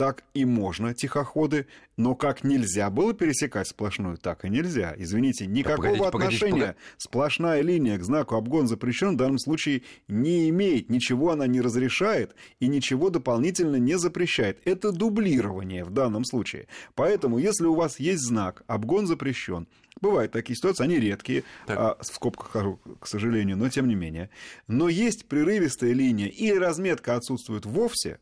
так 0.00 0.24
и 0.32 0.46
можно 0.46 0.94
тихоходы, 0.94 1.66
но 1.98 2.14
как 2.14 2.42
нельзя 2.42 2.88
было 2.88 3.12
пересекать 3.12 3.68
сплошную, 3.68 4.16
так 4.16 4.46
и 4.46 4.48
нельзя. 4.48 4.94
Извините, 4.96 5.44
никакого 5.44 5.88
погодите, 5.88 6.06
отношения 6.06 6.52
погодите, 6.52 6.76
сплошная 6.96 7.60
линия 7.60 7.98
к 7.98 8.02
знаку 8.02 8.36
обгон 8.36 8.66
запрещен 8.66 9.12
в 9.12 9.16
данном 9.18 9.38
случае 9.38 9.82
не 10.08 10.48
имеет. 10.48 10.88
Ничего 10.88 11.32
она 11.32 11.46
не 11.46 11.60
разрешает 11.60 12.34
и 12.60 12.68
ничего 12.68 13.10
дополнительно 13.10 13.76
не 13.76 13.98
запрещает. 13.98 14.62
Это 14.64 14.90
дублирование 14.90 15.84
в 15.84 15.90
данном 15.90 16.24
случае. 16.24 16.68
Поэтому, 16.94 17.36
если 17.36 17.66
у 17.66 17.74
вас 17.74 18.00
есть 18.00 18.22
знак 18.22 18.62
обгон 18.68 19.06
запрещен, 19.06 19.68
Бывают 20.00 20.32
такие 20.32 20.56
ситуации, 20.56 20.84
они 20.84 20.98
редкие, 20.98 21.44
а, 21.66 21.98
в 22.00 22.06
скобках 22.06 22.52
хожу, 22.52 22.80
к 23.00 23.06
сожалению, 23.06 23.58
но 23.58 23.68
тем 23.68 23.86
не 23.86 23.94
менее. 23.94 24.30
Но 24.66 24.88
есть 24.88 25.26
прерывистая 25.26 25.92
линия 25.92 26.28
или 26.28 26.54
разметка 26.54 27.16
отсутствует 27.16 27.66
вовсе, 27.66 28.18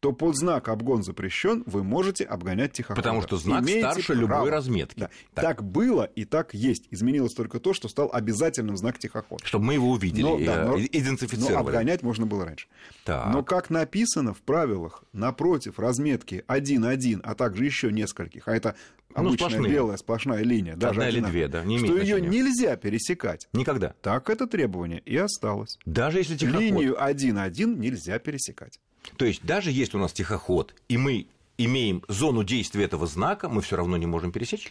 то 0.00 0.12
под 0.12 0.36
знак 0.36 0.68
обгон 0.68 1.04
запрещен 1.04 1.62
вы 1.64 1.84
можете 1.84 2.24
обгонять 2.24 2.72
тихохода. 2.72 3.00
Потому 3.00 3.22
что 3.22 3.36
знак 3.36 3.62
Имеете 3.62 3.88
старше 3.88 4.06
право. 4.08 4.20
любой 4.20 4.50
разметки. 4.50 4.98
Да. 4.98 5.10
Так. 5.32 5.44
так 5.44 5.64
было 5.64 6.02
и 6.04 6.24
так 6.24 6.54
есть. 6.54 6.88
Изменилось 6.90 7.34
только 7.34 7.60
то, 7.60 7.72
что 7.72 7.88
стал 7.88 8.10
обязательным 8.12 8.76
знак 8.76 8.98
тихоход. 8.98 9.42
Чтобы 9.44 9.66
мы 9.66 9.74
его 9.74 9.90
увидели 9.90 10.22
но, 10.22 10.38
и 10.38 10.44
да, 10.44 10.64
но, 10.64 10.80
идентифицировали. 10.80 11.52
Но 11.52 11.60
обгонять 11.60 12.02
можно 12.02 12.26
было 12.26 12.44
раньше. 12.44 12.66
Так. 13.04 13.32
Но 13.32 13.44
как 13.44 13.70
написано 13.70 14.34
в 14.34 14.40
правилах, 14.40 15.04
напротив 15.12 15.78
разметки 15.78 16.44
1-1, 16.48 17.20
а 17.22 17.34
также 17.36 17.64
еще 17.64 17.92
нескольких, 17.92 18.48
а 18.48 18.56
это 18.56 18.74
ну, 19.10 19.28
обычная 19.28 19.50
сплошные. 19.50 19.72
белая 19.72 19.96
сплошная 19.98 20.42
линия, 20.42 20.74
даже 20.74 21.00
Одна 21.00 21.08
или 21.10 21.20
две, 21.20 21.48
да, 21.48 21.62
не 21.64 21.78
что 21.78 21.96
ее 21.96 22.20
нельзя 22.20 22.76
пересекать. 22.76 23.48
Никогда. 23.52 23.94
Так 24.00 24.30
это 24.30 24.46
требование 24.46 25.00
и 25.00 25.16
осталось. 25.16 25.78
Даже 25.84 26.18
если 26.18 26.36
тихоход. 26.36 26.60
Линию 26.60 26.96
1-1 27.00 27.78
нельзя 27.78 28.18
пересекать. 28.18 28.80
То 29.16 29.24
есть 29.24 29.44
даже 29.44 29.70
если 29.70 29.96
у 29.96 30.00
нас 30.00 30.12
тихоход, 30.12 30.74
и 30.88 30.96
мы 30.96 31.26
имеем 31.58 32.02
зону 32.08 32.44
действия 32.44 32.84
этого 32.84 33.06
знака, 33.06 33.48
мы 33.48 33.62
все 33.62 33.76
равно 33.76 33.96
не 33.96 34.06
можем 34.06 34.32
пересечь? 34.32 34.70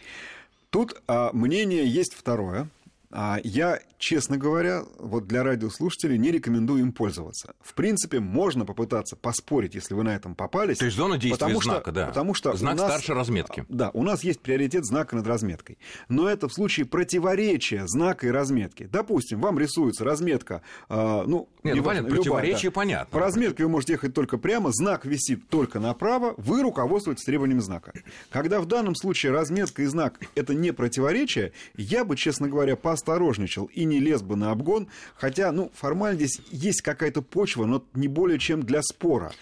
Тут 0.70 1.00
а, 1.06 1.30
мнение 1.32 1.86
есть 1.86 2.14
второе. 2.14 2.68
А 3.14 3.38
я, 3.44 3.78
честно 3.98 4.38
говоря, 4.38 4.84
вот 4.98 5.26
для 5.26 5.42
радиослушателей 5.42 6.16
не 6.16 6.30
рекомендую 6.30 6.80
им 6.80 6.92
пользоваться. 6.92 7.54
В 7.60 7.74
принципе, 7.74 8.20
можно 8.20 8.64
попытаться 8.64 9.16
поспорить, 9.16 9.74
если 9.74 9.92
вы 9.92 10.02
на 10.02 10.14
этом 10.14 10.34
попались. 10.34 10.78
То 10.78 10.86
есть 10.86 10.96
зона 10.96 11.18
действия 11.18 11.38
потому 11.38 11.60
знака, 11.60 11.82
что, 11.82 11.92
да. 11.92 12.06
Потому 12.06 12.34
что 12.34 12.56
Знак 12.56 12.76
нас, 12.78 12.90
старше 12.90 13.12
разметки. 13.12 13.66
Да, 13.68 13.90
у 13.92 14.02
нас 14.02 14.24
есть 14.24 14.40
приоритет 14.40 14.86
знака 14.86 15.14
над 15.14 15.26
разметкой. 15.26 15.76
Но 16.08 16.26
это 16.26 16.48
в 16.48 16.54
случае 16.54 16.86
противоречия 16.86 17.82
знака 17.86 18.26
и 18.26 18.30
разметки. 18.30 18.88
Допустим, 18.90 19.42
вам 19.42 19.58
рисуется 19.58 20.04
разметка, 20.04 20.62
э, 20.88 21.24
ну, 21.26 21.48
Нет, 21.62 21.74
ну, 21.74 21.82
неважно, 21.82 22.02
понятно, 22.02 22.16
противоречие 22.16 22.70
да. 22.70 22.74
понятно. 22.74 23.12
По 23.12 23.20
разметке 23.20 23.64
вы 23.64 23.68
можете 23.68 23.92
ехать 23.92 24.14
только 24.14 24.38
прямо, 24.38 24.72
знак 24.72 25.04
висит 25.04 25.48
только 25.50 25.80
направо, 25.80 26.32
вы 26.38 26.62
руководствуетесь 26.62 27.24
требованием 27.24 27.60
знака. 27.60 27.92
Когда 28.30 28.60
в 28.60 28.66
данном 28.66 28.94
случае 28.94 29.32
разметка 29.32 29.82
и 29.82 29.86
знак– 29.86 30.18
это 30.34 30.54
не 30.54 30.72
противоречие, 30.72 31.52
я 31.76 32.06
бы, 32.06 32.16
честно 32.16 32.48
говоря, 32.48 32.74
поосторожничал 33.02 33.66
и 33.66 33.84
не 33.84 33.98
лез 33.98 34.22
бы 34.22 34.36
на 34.36 34.50
обгон, 34.50 34.88
хотя, 35.16 35.52
ну, 35.52 35.70
формально 35.74 36.16
здесь 36.16 36.40
есть 36.50 36.82
какая-то 36.82 37.22
почва, 37.22 37.66
но 37.66 37.84
не 37.94 38.08
более 38.08 38.38
чем 38.38 38.62
для 38.62 38.82
спора 38.82 39.32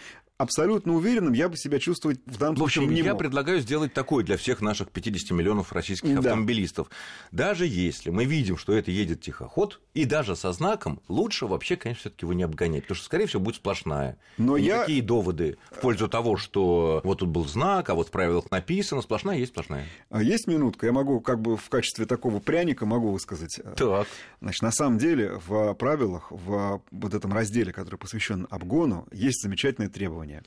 абсолютно 0.41 0.95
уверенным 0.95 1.33
я 1.35 1.49
бы 1.49 1.57
себя 1.57 1.79
чувствовать 1.79 2.21
в 2.27 2.39
данном 2.39 2.57
в 2.57 2.63
общем, 2.63 2.83
случае 2.83 2.95
не 3.01 3.07
я 3.07 3.13
мог. 3.13 3.21
предлагаю 3.21 3.61
сделать 3.61 3.93
такое 3.93 4.25
для 4.25 4.37
всех 4.37 4.61
наших 4.61 4.91
50 4.91 5.31
миллионов 5.33 5.73
российских 5.73 6.13
Да. 6.15 6.19
автомобилистов. 6.31 6.89
Даже 7.31 7.67
если 7.67 8.11
мы 8.11 8.25
видим, 8.25 8.57
что 8.57 8.73
это 8.73 8.91
едет 8.91 9.21
тихоход, 9.21 9.81
и 9.95 10.05
даже 10.05 10.37
со 10.37 10.53
знаком, 10.53 11.01
лучше 11.09 11.47
вообще, 11.47 11.77
конечно, 11.77 12.01
все-таки 12.01 12.25
его 12.25 12.33
не 12.33 12.43
обгонять, 12.43 12.83
потому 12.85 12.97
что, 12.97 13.05
скорее 13.07 13.27
всего, 13.27 13.43
будет 13.43 13.57
сплошная. 13.57 14.17
Но 14.39 14.57
И 14.57 14.63
я- 14.63 14.77
Никакие 14.79 15.03
доводы 15.03 15.59
в 15.71 15.81
пользу 15.81 16.09
того, 16.09 16.37
что 16.37 17.01
вот 17.05 17.19
тут 17.19 17.29
был 17.29 17.47
знак, 17.47 17.91
а 17.91 17.95
вот 17.95 18.09
в 18.09 18.11
правилах 18.11 18.51
написано, 18.51 19.03
сплошная 19.03 19.37
есть 19.39 19.53
сплошная. 19.53 19.87
А 20.09 20.23
есть 20.23 20.47
минутка, 20.47 20.87
я 20.87 20.93
могу 20.93 21.21
как 21.21 21.41
бы 21.41 21.57
в 21.57 21.69
качестве 21.69 22.07
такого 22.07 22.39
пряника 22.41 22.87
могу 22.87 23.11
высказать. 23.11 23.59
э, 23.63 23.75
Так. 23.77 24.07
Значит, 24.41 24.63
на 24.63 24.73
самом 24.73 24.99
деле 24.99 25.39
в 25.47 25.75
правилах, 25.75 26.31
в 26.31 26.83
вот 26.91 27.15
этом 27.15 27.33
разделе, 27.33 27.73
который 27.73 27.97
посвящен 27.97 28.47
обгону, 28.51 29.07
есть 29.13 29.43
замечательные 29.43 29.89
требования. 30.31 30.43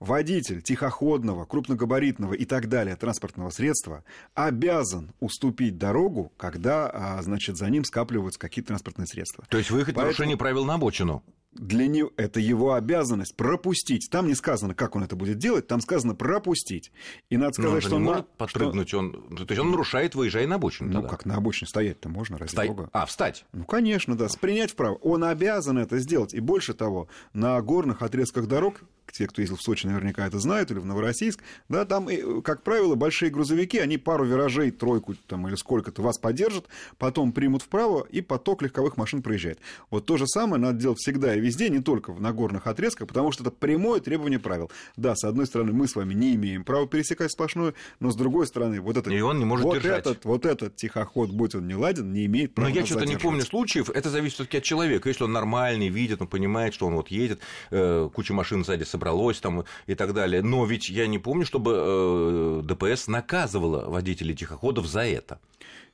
Водитель 0.00 0.62
тихоходного, 0.62 1.44
крупногабаритного 1.44 2.34
и 2.34 2.44
так 2.44 2.68
далее 2.68 2.96
транспортного 2.96 3.50
средства 3.50 4.04
обязан 4.34 5.12
уступить 5.20 5.78
дорогу, 5.78 6.32
когда, 6.36 6.90
а, 6.92 7.22
значит, 7.22 7.56
за 7.56 7.68
ним 7.70 7.84
скапливаются 7.84 8.40
какие-то 8.40 8.68
транспортные 8.68 9.06
средства. 9.06 9.44
То 9.48 9.58
есть 9.58 9.70
выехать 9.70 9.94
Поэтому- 9.94 10.06
нарушение 10.06 10.36
правил 10.36 10.64
на 10.64 10.74
обочину. 10.74 11.22
Для 11.52 11.88
него 11.88 12.12
это 12.16 12.40
его 12.40 12.74
обязанность 12.74 13.34
пропустить. 13.34 14.08
Там 14.12 14.28
не 14.28 14.34
сказано, 14.34 14.74
как 14.74 14.94
он 14.94 15.02
это 15.02 15.16
будет 15.16 15.38
делать, 15.38 15.66
там 15.66 15.80
сказано 15.80 16.14
пропустить. 16.14 16.92
И 17.30 17.36
надо 17.38 17.54
Но 17.60 17.70
он 17.70 17.80
сказать, 17.80 17.82
же 17.82 17.88
что 17.88 17.98
на- 17.98 18.04
может 18.04 18.28
подпрыгнуть, 18.36 18.94
он... 18.94 19.12
то 19.34 19.44
есть 19.48 19.58
он 19.58 19.70
нарушает, 19.70 20.14
выезжая 20.14 20.46
на 20.46 20.56
обочину. 20.56 20.88
Ну, 20.90 20.94
тогда. 21.00 21.08
как 21.08 21.24
на 21.24 21.36
обочине 21.36 21.66
стоять-то 21.68 22.10
можно, 22.10 22.36
ради 22.38 22.50
Стой- 22.50 22.68
бога. 22.68 22.90
А, 22.92 23.06
встать. 23.06 23.46
Ну, 23.52 23.64
конечно, 23.64 24.14
да, 24.14 24.28
принять 24.40 24.70
вправо. 24.72 24.96
Он 24.96 25.24
обязан 25.24 25.78
это 25.78 25.98
сделать. 25.98 26.34
И 26.34 26.38
больше 26.40 26.74
того, 26.74 27.08
на 27.32 27.60
горных 27.62 28.02
отрезках 28.02 28.46
дорог, 28.46 28.82
те, 29.12 29.26
кто 29.26 29.40
ездил 29.40 29.56
в 29.56 29.62
Сочи, 29.62 29.86
наверняка 29.86 30.26
это 30.26 30.38
знают, 30.38 30.70
или 30.70 30.78
в 30.78 30.86
Новороссийск, 30.86 31.40
да, 31.68 31.84
там, 31.84 32.08
как 32.42 32.62
правило, 32.62 32.94
большие 32.94 33.30
грузовики, 33.30 33.78
они 33.78 33.98
пару 33.98 34.24
виражей, 34.24 34.70
тройку 34.70 35.14
там, 35.26 35.48
или 35.48 35.54
сколько-то 35.56 36.02
вас 36.02 36.18
поддержат, 36.18 36.66
потом 36.98 37.32
примут 37.32 37.62
вправо, 37.62 38.06
и 38.10 38.20
поток 38.20 38.62
легковых 38.62 38.96
машин 38.96 39.22
проезжает. 39.22 39.58
Вот 39.90 40.06
то 40.06 40.16
же 40.16 40.26
самое 40.26 40.60
надо 40.60 40.78
делать 40.78 40.98
всегда 40.98 41.34
и 41.34 41.40
везде, 41.40 41.68
не 41.68 41.80
только 41.80 42.12
на 42.12 42.32
горных 42.32 42.66
отрезках, 42.66 43.08
потому 43.08 43.32
что 43.32 43.42
это 43.42 43.50
прямое 43.50 44.00
требование 44.00 44.38
правил. 44.38 44.70
Да, 44.96 45.14
с 45.16 45.24
одной 45.24 45.46
стороны, 45.46 45.72
мы 45.72 45.88
с 45.88 45.96
вами 45.96 46.14
не 46.14 46.34
имеем 46.34 46.64
права 46.64 46.86
пересекать 46.86 47.32
сплошную, 47.32 47.74
но 48.00 48.10
с 48.10 48.16
другой 48.16 48.46
стороны, 48.46 48.80
вот 48.80 48.96
этот, 48.96 49.12
И 49.12 49.20
он 49.20 49.38
не 49.38 49.44
может 49.44 49.64
вот 49.64 49.74
держать. 49.74 50.00
этот, 50.06 50.24
вот 50.24 50.46
этот 50.46 50.76
тихоход, 50.76 51.30
будь 51.30 51.54
он 51.54 51.66
не 51.66 51.74
ладен, 51.74 52.12
не 52.12 52.26
имеет 52.26 52.54
права 52.54 52.68
Но 52.68 52.74
я 52.74 52.86
что-то 52.86 53.06
не 53.06 53.16
помню 53.16 53.42
случаев. 53.42 53.90
Это 53.90 54.10
зависит 54.10 54.34
все-таки 54.36 54.58
от 54.58 54.64
человека. 54.64 55.08
Если 55.08 55.24
он 55.24 55.32
нормальный, 55.32 55.88
видит, 55.88 56.20
он 56.20 56.28
понимает, 56.28 56.74
что 56.74 56.86
он 56.86 56.94
вот 56.94 57.08
едет, 57.08 57.40
э, 57.70 58.08
куча 58.12 58.34
машин 58.34 58.64
сзади 58.64 58.84
собралось 58.98 59.40
там 59.40 59.64
и 59.86 59.94
так 59.94 60.12
далее. 60.12 60.42
Но 60.42 60.66
ведь 60.66 60.88
я 60.88 61.06
не 61.06 61.18
помню, 61.18 61.46
чтобы 61.46 61.72
э, 61.74 62.60
ДПС 62.64 63.06
наказывала 63.06 63.88
водителей 63.88 64.34
тихоходов 64.34 64.86
за 64.86 65.00
это. 65.00 65.38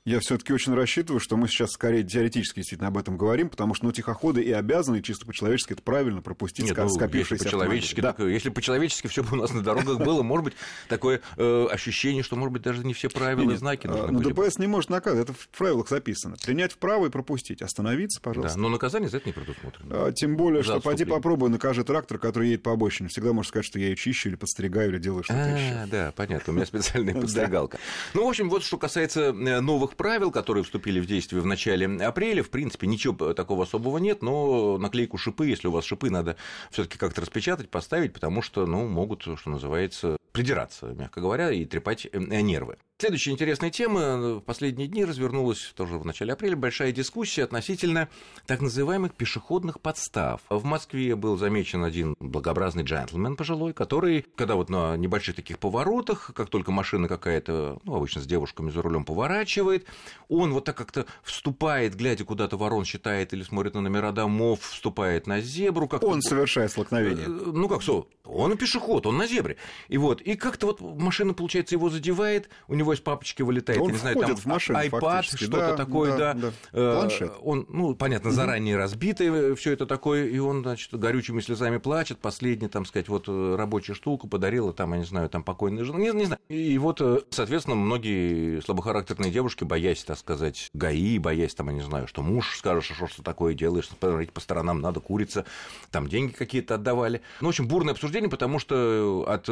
Я 0.06 0.20
все-таки 0.20 0.52
очень 0.52 0.74
рассчитываю, 0.74 1.18
что 1.18 1.38
мы 1.38 1.48
сейчас 1.48 1.70
скорее 1.70 2.02
теоретически 2.02 2.56
действительно 2.56 2.88
об 2.88 2.98
этом 2.98 3.16
говорим, 3.16 3.48
потому 3.48 3.72
что 3.72 3.86
ну, 3.86 3.92
тихоходы 3.92 4.42
и 4.42 4.52
обязаны 4.52 5.00
чисто 5.00 5.24
по-человечески 5.24 5.72
это 5.72 5.80
правильно 5.80 6.20
пропустить 6.20 6.66
Нет, 6.66 6.76
ну, 6.76 6.82
если 6.82 6.96
скопившиеся 6.98 7.44
по-человечески, 7.44 8.00
автомобили. 8.00 8.26
так, 8.26 8.34
если 8.34 8.48
по-человечески 8.50 9.06
все 9.06 9.22
бы 9.22 9.30
у 9.32 9.40
нас 9.40 9.54
на 9.54 9.62
дорогах 9.62 9.96
было, 10.04 10.22
может 10.22 10.44
быть, 10.44 10.54
такое 10.90 11.22
э, 11.38 11.66
ощущение, 11.70 12.22
что, 12.22 12.36
может 12.36 12.52
быть, 12.52 12.60
даже 12.60 12.84
не 12.84 12.92
все 12.92 13.08
правила 13.08 13.50
и 13.50 13.56
знаки 13.56 13.86
а, 13.86 14.08
нужны 14.08 14.18
бы. 14.34 14.42
ДПС 14.44 14.58
не 14.58 14.66
может 14.66 14.90
наказывать, 14.90 15.30
это 15.30 15.38
в 15.38 15.48
правилах 15.48 15.88
записано. 15.88 16.36
Принять 16.44 16.72
вправо 16.72 17.06
и 17.06 17.08
пропустить, 17.08 17.62
остановиться, 17.62 18.20
Да, 18.20 18.24
пожалуйста. 18.28 18.58
но 18.58 18.68
наказание 18.68 19.08
за 19.08 19.16
это 19.16 19.30
не 19.30 19.32
предусмотрено. 19.32 20.08
А, 20.08 20.12
Тем 20.12 20.36
более, 20.36 20.62
что 20.62 20.74
отступление. 20.76 21.06
попробуй, 21.06 21.48
накажи 21.48 21.82
трактор, 21.82 22.18
который 22.18 22.48
едет 22.48 22.62
по 22.62 22.72
обочине. 22.72 23.08
Всегда 23.08 23.32
можешь 23.32 23.48
сказать, 23.48 23.64
что 23.64 23.78
я 23.78 23.86
ее 23.86 23.96
чищу 23.96 24.28
или 24.28 24.36
подстригаю, 24.36 24.90
или 24.90 24.98
делаю 24.98 25.22
что-то 25.24 25.42
А, 25.44 25.58
еще. 25.58 25.86
да, 25.90 26.12
понятно, 26.14 26.52
у 26.52 26.56
меня 26.56 26.66
специальная 26.66 27.14
Да. 27.14 27.20
подстригалка. 27.22 27.78
Ну, 28.12 28.26
в 28.26 28.28
общем, 28.28 28.50
вот 28.50 28.64
что 28.64 28.76
касается 28.76 29.34
э, 29.34 29.60
новых 29.94 29.96
правил, 29.96 30.30
которые 30.30 30.64
вступили 30.64 31.00
в 31.00 31.06
действие 31.06 31.42
в 31.42 31.46
начале 31.46 31.86
апреля, 32.06 32.42
в 32.42 32.50
принципе, 32.50 32.86
ничего 32.86 33.32
такого 33.34 33.62
особого 33.62 33.98
нет, 33.98 34.22
но 34.22 34.78
наклейку 34.78 35.18
шипы, 35.18 35.46
если 35.46 35.68
у 35.68 35.70
вас 35.70 35.84
шипы, 35.84 36.10
надо 36.10 36.36
все 36.70 36.84
таки 36.84 36.98
как-то 36.98 37.20
распечатать, 37.20 37.70
поставить, 37.70 38.12
потому 38.12 38.42
что, 38.42 38.66
ну, 38.66 38.86
могут, 38.88 39.22
что 39.22 39.50
называется, 39.50 40.16
придираться, 40.32 40.86
мягко 40.86 41.20
говоря, 41.20 41.50
и 41.50 41.64
трепать 41.64 42.06
э, 42.12 42.18
нервы. 42.18 42.76
Следующая 42.96 43.32
интересная 43.32 43.70
тема. 43.70 44.36
В 44.36 44.40
последние 44.40 44.86
дни 44.86 45.04
развернулась 45.04 45.72
тоже 45.74 45.98
в 45.98 46.06
начале 46.06 46.32
апреля 46.32 46.54
большая 46.56 46.92
дискуссия 46.92 47.42
относительно 47.42 48.08
так 48.46 48.60
называемых 48.60 49.14
пешеходных 49.14 49.80
подстав. 49.80 50.42
В 50.48 50.62
Москве 50.64 51.16
был 51.16 51.36
замечен 51.36 51.82
один 51.82 52.14
благообразный 52.20 52.84
джентльмен 52.84 53.34
пожилой, 53.34 53.72
который, 53.72 54.24
когда 54.36 54.54
вот 54.54 54.70
на 54.70 54.96
небольших 54.96 55.34
таких 55.34 55.58
поворотах, 55.58 56.30
как 56.36 56.48
только 56.50 56.70
машина 56.70 57.08
какая-то, 57.08 57.80
ну, 57.82 57.96
обычно 57.96 58.22
с 58.22 58.26
девушками 58.26 58.70
за 58.70 58.80
рулем 58.80 59.04
поворачивает, 59.04 59.86
он 60.28 60.52
вот 60.52 60.64
так 60.64 60.76
как-то 60.76 61.04
вступает, 61.24 61.96
глядя 61.96 62.24
куда-то 62.24 62.56
ворон 62.56 62.84
считает 62.84 63.32
или 63.32 63.42
смотрит 63.42 63.74
на 63.74 63.80
номера 63.80 64.12
домов, 64.12 64.60
вступает 64.60 65.26
на 65.26 65.40
зебру. 65.40 65.88
Как 65.88 66.04
Он 66.04 66.22
совершает 66.22 66.70
столкновение. 66.70 67.26
Э, 67.26 67.28
Ну 67.28 67.68
как, 67.68 67.82
что? 67.82 68.08
Он 68.24 68.56
пешеход, 68.56 69.04
он 69.06 69.16
на 69.16 69.26
зебре. 69.26 69.56
И 69.88 69.98
вот, 69.98 70.22
и 70.22 70.36
как-то 70.36 70.68
вот 70.68 70.80
машина, 70.80 71.34
получается, 71.34 71.74
его 71.74 71.90
задевает, 71.90 72.48
у 72.68 72.74
него 72.74 72.83
из 72.92 73.00
папочки 73.00 73.42
вылетает, 73.42 73.80
Он 73.80 73.88
я 73.88 73.92
не 73.92 73.98
знаю, 73.98 74.16
там 74.16 74.36
в 74.36 74.46
машину, 74.46 74.78
iPad, 74.78 75.00
фактически. 75.00 75.44
что-то 75.44 75.70
Да, 75.70 75.76
такое, 75.76 76.16
да. 76.16 76.34
да, 76.34 76.40
да. 76.40 76.52
Э, 76.72 76.94
Планшет. 77.00 77.32
Он, 77.42 77.66
ну, 77.68 77.94
понятно, 77.94 78.30
заранее 78.30 78.76
разбитый, 78.76 79.54
все 79.54 79.72
это 79.72 79.86
такое, 79.86 80.26
и 80.26 80.38
он, 80.38 80.62
значит, 80.62 80.92
горючими 80.92 81.40
слезами 81.40 81.78
плачет, 81.78 82.18
последний, 82.18 82.68
там 82.68 82.84
сказать, 82.84 83.08
вот 83.08 83.24
э, 83.28 83.56
рабочую 83.56 83.96
штуку 83.96 84.28
подарила, 84.28 84.72
там, 84.72 84.92
я 84.92 84.98
не 84.98 85.04
знаю, 85.04 85.28
там, 85.28 85.42
покойная 85.42 85.84
жена, 85.84 85.98
не, 85.98 86.10
не 86.12 86.26
знаю. 86.26 86.40
И 86.48 86.76
вот, 86.78 87.00
э, 87.00 87.20
соответственно, 87.30 87.76
многие 87.76 88.60
слабохарактерные 88.60 89.30
девушки, 89.30 89.64
боясь, 89.64 90.04
так 90.04 90.18
сказать, 90.18 90.70
ГАИ, 90.74 91.18
боясь, 91.18 91.54
там, 91.54 91.68
я 91.68 91.74
не 91.74 91.82
знаю, 91.82 92.06
что 92.06 92.22
муж 92.22 92.56
скажет, 92.56 92.84
что 92.84 93.06
что 93.06 93.22
такое 93.22 93.54
делаешь, 93.54 93.88
смотрите 93.88 94.32
по 94.32 94.40
сторонам, 94.40 94.80
надо 94.80 95.00
курица, 95.00 95.44
там 95.90 96.08
деньги 96.08 96.32
какие-то 96.32 96.74
отдавали. 96.74 97.22
Ну, 97.40 97.46
в 97.46 97.50
общем, 97.50 97.68
бурное 97.68 97.92
обсуждение, 97.94 98.30
потому 98.30 98.58
что 98.58 99.24
от 99.28 99.48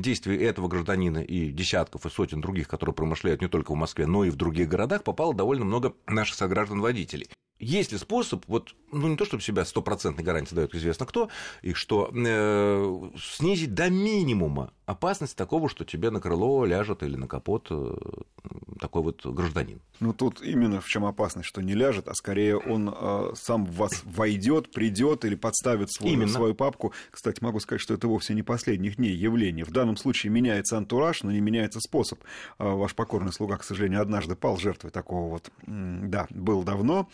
действий 0.00 0.36
этого 0.36 0.68
гражданина 0.68 1.18
и 1.18 1.50
десятков 1.50 2.06
и 2.06 2.10
сотен 2.10 2.40
других, 2.40 2.67
которые 2.68 2.94
промышляют 2.94 3.40
не 3.40 3.48
только 3.48 3.72
в 3.72 3.76
Москве, 3.76 4.06
но 4.06 4.24
и 4.24 4.30
в 4.30 4.36
других 4.36 4.68
городах, 4.68 5.02
попало 5.02 5.34
довольно 5.34 5.64
много 5.64 5.94
наших 6.06 6.36
сограждан-водителей. 6.36 7.28
Есть 7.58 7.90
ли 7.90 7.98
способ, 7.98 8.44
вот, 8.46 8.76
ну 8.92 9.08
не 9.08 9.16
то 9.16 9.24
чтобы 9.24 9.42
себя 9.42 9.64
стопроцентной 9.64 10.24
гарантии 10.24 10.54
дает 10.54 10.76
известно 10.76 11.06
кто, 11.06 11.28
и 11.60 11.72
что 11.72 12.08
э, 12.14 13.10
снизить 13.18 13.74
до 13.74 13.90
минимума 13.90 14.72
опасность 14.86 15.36
такого, 15.36 15.68
что 15.68 15.84
тебе 15.84 16.10
на 16.10 16.20
крыло 16.20 16.64
ляжет 16.64 17.02
или 17.02 17.16
на 17.16 17.26
капот 17.26 17.66
э, 17.70 17.96
такой 18.78 19.02
вот 19.02 19.24
гражданин. 19.26 19.80
Ну, 20.00 20.12
тут 20.12 20.40
именно 20.42 20.80
в 20.80 20.86
чем 20.88 21.04
опасность, 21.04 21.48
что 21.48 21.60
не 21.60 21.74
ляжет, 21.74 22.08
а 22.08 22.14
скорее 22.14 22.56
он 22.56 22.88
э, 22.94 23.32
сам 23.34 23.64
в 23.66 23.74
вас 23.74 24.02
войдет, 24.04 24.70
придет 24.70 25.24
или 25.24 25.34
подставит 25.34 25.92
свой, 25.92 26.12
Именно. 26.12 26.32
свою 26.32 26.54
папку. 26.54 26.92
Кстати, 27.10 27.42
могу 27.42 27.58
сказать, 27.60 27.80
что 27.80 27.94
это 27.94 28.06
вовсе 28.06 28.34
не 28.34 28.42
последних 28.42 28.96
дней 28.96 29.14
явление. 29.14 29.64
В 29.64 29.70
данном 29.72 29.96
случае 29.96 30.30
меняется 30.32 30.76
антураж, 30.78 31.22
но 31.24 31.32
не 31.32 31.40
меняется 31.40 31.80
способ. 31.80 32.20
Э, 32.58 32.68
ваш 32.68 32.94
покорный 32.94 33.32
слуга, 33.32 33.56
к 33.56 33.64
сожалению, 33.64 34.00
однажды 34.00 34.36
пал 34.36 34.56
жертвой 34.56 34.90
такого 34.90 35.28
вот. 35.28 35.50
Да, 35.66 36.26
был 36.30 36.62
давно. 36.62 37.08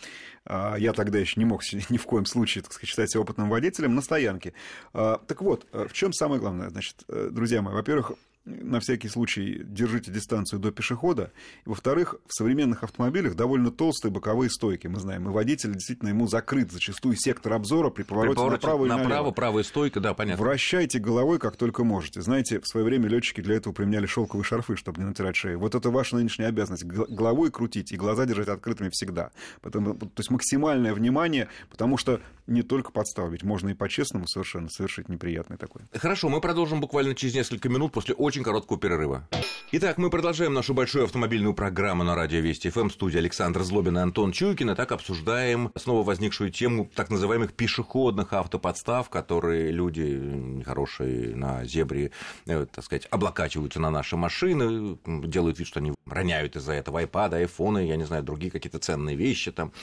А, 0.45 0.75
Я 0.75 0.93
тогда 0.93 1.17
еще 1.17 1.39
не 1.39 1.45
мог 1.45 1.61
ни 1.89 1.97
в 1.97 2.05
коем 2.05 2.25
случае, 2.25 2.63
так 2.63 2.71
сказать, 2.73 2.89
считать 2.89 3.11
себя 3.11 3.21
опытным 3.21 3.49
водителем 3.49 3.95
на 3.95 4.01
стоянке. 4.01 4.53
А, 4.93 5.19
Так 5.27 5.41
вот, 5.41 5.65
э, 5.71 5.87
в 5.89 5.93
чем 5.93 6.13
самое 6.13 6.39
главное? 6.39 6.69
Значит, 6.69 7.03
э, 7.07 7.29
друзья 7.31 7.61
мои, 7.61 7.73
во-первых, 7.73 8.11
на 8.45 8.79
всякий 8.79 9.09
случай 9.09 9.61
держите 9.63 10.11
дистанцию 10.11 10.59
до 10.59 10.71
пешехода. 10.71 11.31
Во-вторых, 11.65 12.15
в 12.27 12.33
современных 12.33 12.83
автомобилях 12.83 13.35
довольно 13.35 13.71
толстые 13.71 14.11
боковые 14.11 14.49
стойки. 14.49 14.87
Мы 14.87 14.99
знаем, 14.99 15.27
и 15.27 15.31
водитель 15.31 15.73
действительно 15.73 16.09
ему 16.09 16.27
закрыт 16.27 16.71
зачастую 16.71 17.15
сектор 17.15 17.53
обзора 17.53 17.89
при 17.89 18.03
повороте, 18.03 18.33
при 18.33 18.35
повороте 18.35 18.61
направо 18.61 18.85
или 18.85 18.89
направо. 18.89 19.09
Направо, 19.09 19.31
правая 19.31 19.63
стойка, 19.63 19.99
да, 19.99 20.13
понятно. 20.13 20.43
Вращайте 20.43 20.99
головой, 20.99 21.39
как 21.39 21.55
только 21.57 21.83
можете. 21.83 22.21
Знаете, 22.21 22.59
в 22.59 22.67
свое 22.67 22.85
время 22.85 23.07
летчики 23.07 23.41
для 23.41 23.55
этого 23.55 23.73
применяли 23.73 24.05
шелковые 24.05 24.45
шарфы, 24.45 24.75
чтобы 24.75 25.01
не 25.01 25.07
натирать 25.07 25.35
шею. 25.35 25.59
Вот 25.59 25.73
это 25.73 25.89
ваша 25.89 26.15
нынешняя 26.15 26.49
обязанность. 26.49 26.85
Головой 26.85 27.51
крутить 27.51 27.91
и 27.91 27.97
глаза 27.97 28.25
держать 28.25 28.47
открытыми 28.47 28.89
всегда. 28.91 29.31
Потому, 29.61 29.95
то 29.95 30.09
есть 30.17 30.29
максимальное 30.29 30.93
внимание, 30.93 31.49
потому 31.71 31.97
что 31.97 32.21
не 32.47 32.61
только 32.61 32.91
подстава, 32.91 33.29
ведь 33.29 33.43
можно 33.43 33.69
и 33.69 33.73
по-честному 33.73 34.27
совершенно 34.27 34.69
совершить 34.69 35.09
неприятный 35.09 35.57
такой. 35.57 35.81
Хорошо, 35.93 36.29
мы 36.29 36.41
продолжим 36.41 36.79
буквально 36.79 37.15
через 37.15 37.33
несколько 37.33 37.69
минут 37.69 37.91
после 37.91 38.13
очень 38.13 38.34
короткого 38.43 38.79
перерыва. 38.79 39.27
Итак, 39.71 39.97
мы 39.97 40.09
продолжаем 40.09 40.53
нашу 40.53 40.73
большую 40.73 41.05
автомобильную 41.05 41.53
программу 41.53 42.03
на 42.03 42.15
радио 42.15 42.39
Вести 42.39 42.69
ФМ. 42.69 42.89
Студия 42.89 43.19
Александр 43.19 43.63
Злобин 43.63 43.97
и 43.97 44.01
Антон 44.01 44.31
Чуйкин. 44.31 44.69
И 44.69 44.75
так 44.75 44.91
обсуждаем 44.91 45.71
снова 45.75 46.03
возникшую 46.03 46.51
тему 46.51 46.89
так 46.95 47.09
называемых 47.09 47.53
пешеходных 47.53 48.31
автоподстав, 48.31 49.09
которые 49.09 49.71
люди 49.71 50.63
хорошие 50.65 51.35
на 51.35 51.65
зебре, 51.65 52.11
э, 52.45 52.67
так 52.71 52.85
сказать, 52.85 53.07
облокачиваются 53.09 53.79
на 53.79 53.89
наши 53.89 54.15
машины, 54.15 54.97
делают 55.05 55.57
вид, 55.57 55.67
что 55.67 55.79
они 55.79 55.93
роняют 56.05 56.55
из-за 56.55 56.73
этого 56.73 56.99
айпада, 56.99 57.37
айфоны, 57.37 57.87
я 57.87 57.95
не 57.95 58.05
знаю, 58.05 58.23
другие 58.23 58.51
какие-то 58.51 58.77
ценные 58.77 59.15
вещи 59.15 59.51
там, 59.51 59.73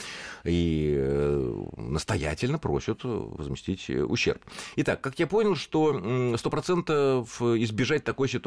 и 0.45 0.95
э, 0.97 1.63
настоятельно 1.75 2.57
просят 2.57 3.01
возместить 3.03 3.89
ущерб. 3.89 4.41
Итак, 4.77 5.01
как 5.01 5.19
я 5.19 5.27
понял, 5.27 5.55
что 5.55 5.91
100% 5.91 7.57
избежать 7.63 8.05
такой 8.05 8.29
ситуации 8.29 8.42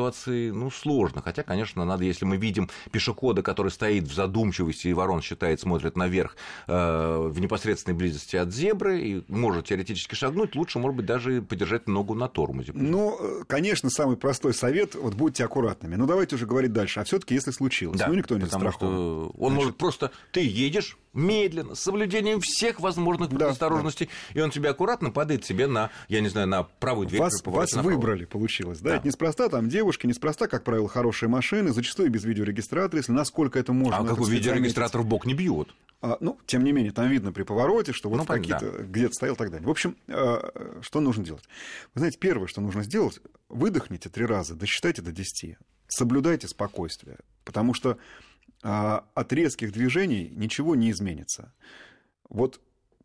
ну, 0.52 0.70
сложно, 0.70 1.22
хотя, 1.22 1.42
конечно, 1.42 1.84
надо, 1.84 2.04
если 2.04 2.24
мы 2.24 2.36
видим 2.36 2.68
пешехода, 2.90 3.42
который 3.42 3.70
стоит 3.70 4.04
в 4.04 4.14
задумчивости, 4.14 4.88
и 4.88 4.92
ворон 4.92 5.22
считает, 5.22 5.60
смотрит 5.60 5.96
наверх 5.96 6.36
э, 6.66 7.28
в 7.28 7.40
непосредственной 7.40 7.96
близости 7.96 8.36
от 8.36 8.52
зебры 8.52 9.00
и 9.00 9.24
может 9.28 9.66
теоретически 9.66 10.14
шагнуть, 10.14 10.54
лучше, 10.54 10.78
может 10.78 10.96
быть, 10.96 11.06
даже 11.06 11.42
подержать 11.42 11.88
ногу 11.88 12.14
на 12.14 12.28
тормозе. 12.28 12.72
Ну, 12.74 13.16
э, 13.20 13.44
конечно, 13.46 13.90
самый 13.90 14.16
простой 14.16 14.54
совет, 14.54 14.94
вот 14.94 15.14
будьте 15.14 15.44
аккуратными. 15.44 15.96
Но 15.96 16.06
давайте 16.06 16.36
уже 16.36 16.46
говорить 16.46 16.72
дальше. 16.72 17.00
А 17.00 17.04
все 17.04 17.18
таки 17.18 17.34
если 17.34 17.50
случилось, 17.50 17.98
да, 17.98 18.08
ну, 18.08 18.14
никто 18.14 18.36
не 18.36 18.46
что 18.46 19.32
он 19.36 19.52
Значит... 19.52 19.56
может 19.56 19.76
просто... 19.76 20.10
Ты 20.32 20.40
едешь, 20.40 20.96
медленно, 21.16 21.74
с 21.74 21.80
соблюдением 21.80 22.40
всех 22.40 22.80
возможных 22.80 23.30
предосторожностей, 23.30 24.06
да, 24.06 24.12
да. 24.34 24.40
и 24.40 24.42
он 24.44 24.50
тебе 24.50 24.68
аккуратно 24.68 25.10
падает 25.10 25.44
себе 25.44 25.66
на, 25.66 25.90
я 26.08 26.20
не 26.20 26.28
знаю, 26.28 26.46
на 26.46 26.62
правую 26.64 27.08
дверь. 27.08 27.20
Вас, 27.20 27.42
вас 27.44 27.72
выбрали, 27.72 28.24
получилось, 28.24 28.80
да? 28.80 28.90
да? 28.90 28.96
Это 28.96 29.08
неспроста, 29.08 29.48
там 29.48 29.68
девушки, 29.86 30.06
неспроста, 30.08 30.48
как 30.48 30.64
правило, 30.64 30.88
хорошие 30.88 31.28
машины, 31.28 31.70
зачастую 31.70 32.10
без 32.10 32.24
видеорегистратора, 32.24 32.98
если 32.98 33.12
насколько 33.12 33.56
это 33.56 33.72
можно. 33.72 33.98
А 33.98 34.04
какой 34.04 34.28
видеорегистратор 34.28 35.02
в 35.02 35.06
бок 35.06 35.26
не 35.26 35.34
бьет? 35.34 35.68
А, 36.02 36.18
ну, 36.18 36.40
тем 36.44 36.64
не 36.64 36.72
менее, 36.72 36.90
там 36.90 37.08
видно 37.08 37.32
при 37.32 37.44
повороте, 37.44 37.92
что 37.92 38.10
вот 38.10 38.16
ну, 38.16 38.24
какие-то 38.24 38.72
да. 38.72 38.82
где-то 38.82 39.14
стоял 39.14 39.36
и 39.36 39.38
так 39.38 39.50
далее. 39.52 39.64
В 39.64 39.70
общем, 39.70 39.96
а, 40.08 40.80
что 40.82 41.00
нужно 41.00 41.24
делать? 41.24 41.44
Вы 41.94 42.00
знаете, 42.00 42.18
первое, 42.18 42.48
что 42.48 42.60
нужно 42.60 42.82
сделать, 42.82 43.20
выдохните 43.48 44.08
три 44.08 44.26
раза, 44.26 44.56
досчитайте 44.56 45.02
до 45.02 45.12
10, 45.12 45.56
соблюдайте 45.86 46.48
спокойствие, 46.48 47.18
потому 47.44 47.72
что 47.72 47.96
а, 48.64 49.04
от 49.14 49.32
резких 49.32 49.72
движений 49.72 50.32
ничего 50.34 50.74
не 50.74 50.90
изменится. 50.90 51.54
Вот 52.28 52.60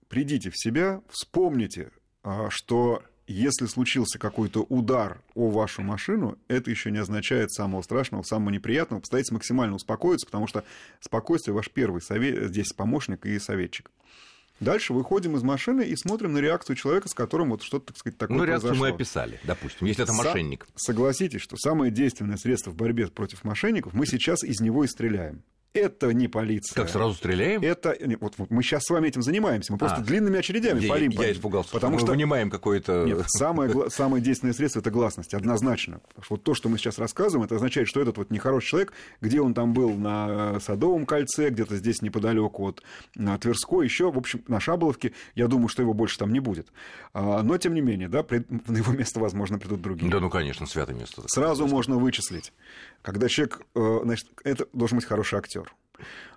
придите 0.07 0.50
в 0.50 0.57
себя, 0.57 1.03
вспомните, 1.09 1.91
а, 2.23 2.50
что 2.50 3.03
если 3.28 3.66
случился 3.66 4.20
какой-то 4.20 4.62
удар 4.62 5.22
о 5.36 5.50
вашу 5.50 5.82
машину, 5.82 6.38
это 6.48 6.70
еще 6.70 6.92
не 6.92 6.98
означает 6.98 7.51
самого 7.51 7.82
страшного, 7.82 8.24
самого 8.24 8.50
неприятного. 8.50 9.00
Постарайтесь 9.00 9.32
максимально 9.32 9.75
успокоиться, 9.75 10.25
потому 10.25 10.48
что 10.48 10.63
спокойствие 11.00 11.54
ваш 11.54 11.70
первый 11.70 12.01
совет, 12.01 12.50
здесь 12.50 12.74
помощник 12.74 13.25
и 13.25 13.40
советчик. 13.40 13.92
Дальше 14.60 14.94
выходим 14.94 15.36
из 15.36 15.42
машины 15.42 15.82
и 15.82 15.96
смотрим 15.96 16.34
на 16.34 16.38
реакцию 16.38 16.75
человека, 16.75 17.10
с 17.10 17.16
которым 17.16 17.50
вот 17.50 17.63
что-то, 17.63 17.88
так 17.88 17.98
сказать, 17.98 18.20
такое 18.20 18.38
Ну, 18.38 18.44
реакцию 18.44 18.70
произошло. 18.70 18.90
мы 18.90 18.94
описали, 18.96 19.40
допустим, 19.44 19.88
если 19.88 20.04
это 20.04 20.13
мошенник. 20.13 20.68
Согласитесь, 20.75 21.42
что 21.42 21.58
самое 21.58 21.92
действенное 21.92 22.38
средство 22.38 22.70
в 22.70 22.75
борьбе 22.75 23.08
против 23.08 23.44
мошенников, 23.44 23.94
мы 23.94 24.06
сейчас 24.06 24.44
из 24.44 24.60
него 24.60 24.84
и 24.84 24.88
стреляем. 24.88 25.42
Это 25.74 26.13
не 26.13 26.28
полиция. 26.28 26.75
Как 26.75 26.90
сразу 26.90 27.13
стреляем? 27.13 27.62
Это 27.62 27.96
вот, 28.20 28.34
вот 28.38 28.50
мы 28.50 28.62
сейчас 28.62 28.84
с 28.84 28.90
вами 28.90 29.08
этим 29.08 29.22
занимаемся. 29.22 29.72
Мы 29.72 29.78
просто 29.78 30.01
а, 30.01 30.04
длинными 30.04 30.38
очередями 30.38 30.82
я, 30.82 30.90
палим. 30.90 31.12
Я, 31.12 31.28
я 31.28 31.32
испугался, 31.32 31.72
потому 31.72 31.98
что 31.98 32.08
мы 32.08 32.13
вынимаем 32.13 32.50
какое-то. 32.50 33.06
Нет, 33.06 33.24
самое, 33.28 33.72
самое 33.90 34.22
действенное 34.22 34.54
средство 34.54 34.80
это 34.82 34.92
гласность, 34.92 35.34
однозначно. 35.34 36.00
Потому 36.10 36.24
что 36.24 36.34
вот 36.36 36.44
то, 36.44 36.54
что 36.54 36.68
мы 36.68 36.78
сейчас 36.78 36.98
рассказываем, 36.98 37.46
это 37.46 37.56
означает, 37.56 37.88
что 37.88 38.01
этот 38.01 38.18
вот 38.18 38.32
нехороший 38.32 38.68
человек, 38.68 38.94
где 39.22 39.40
он 39.40 39.54
там 39.54 39.74
был 39.74 39.92
на 39.96 40.60
Садовом 40.60 41.06
кольце, 41.06 41.50
где-то 41.50 41.78
здесь 41.78 42.01
неподалеку 42.01 42.68
от 42.68 42.84
на 43.16 43.38
Тверской, 43.38 43.86
еще, 43.86 44.12
в 44.12 44.18
общем, 44.18 44.44
на 44.48 44.60
Шаболовке, 44.60 45.13
я 45.36 45.48
думаю, 45.48 45.70
что 45.70 45.82
его 45.82 45.94
больше 45.94 46.18
там 46.18 46.34
не 46.34 46.40
будет. 46.40 46.68
А, 47.13 47.44
но 47.44 47.58
тем 47.58 47.74
не 47.74 47.82
менее, 47.82 48.10
да, 48.10 48.25
на 48.30 48.78
его 48.78 48.92
место, 48.94 49.20
возможно, 49.20 49.58
придут 49.58 49.82
другие. 49.82 50.12
Да, 50.12 50.20
ну 50.20 50.30
конечно, 50.30 50.66
святое 50.66 50.96
место. 50.96 51.24
Сразу 51.28 51.68
можно 51.68 51.98
вычислить, 51.98 52.51
когда 53.01 53.28
человек, 53.30 53.62
э, 53.75 54.00
значит, 54.03 54.27
это 54.44 54.68
должен 54.74 54.98
быть 54.98 55.05
хороший 55.05 55.40
актер. 55.40 55.60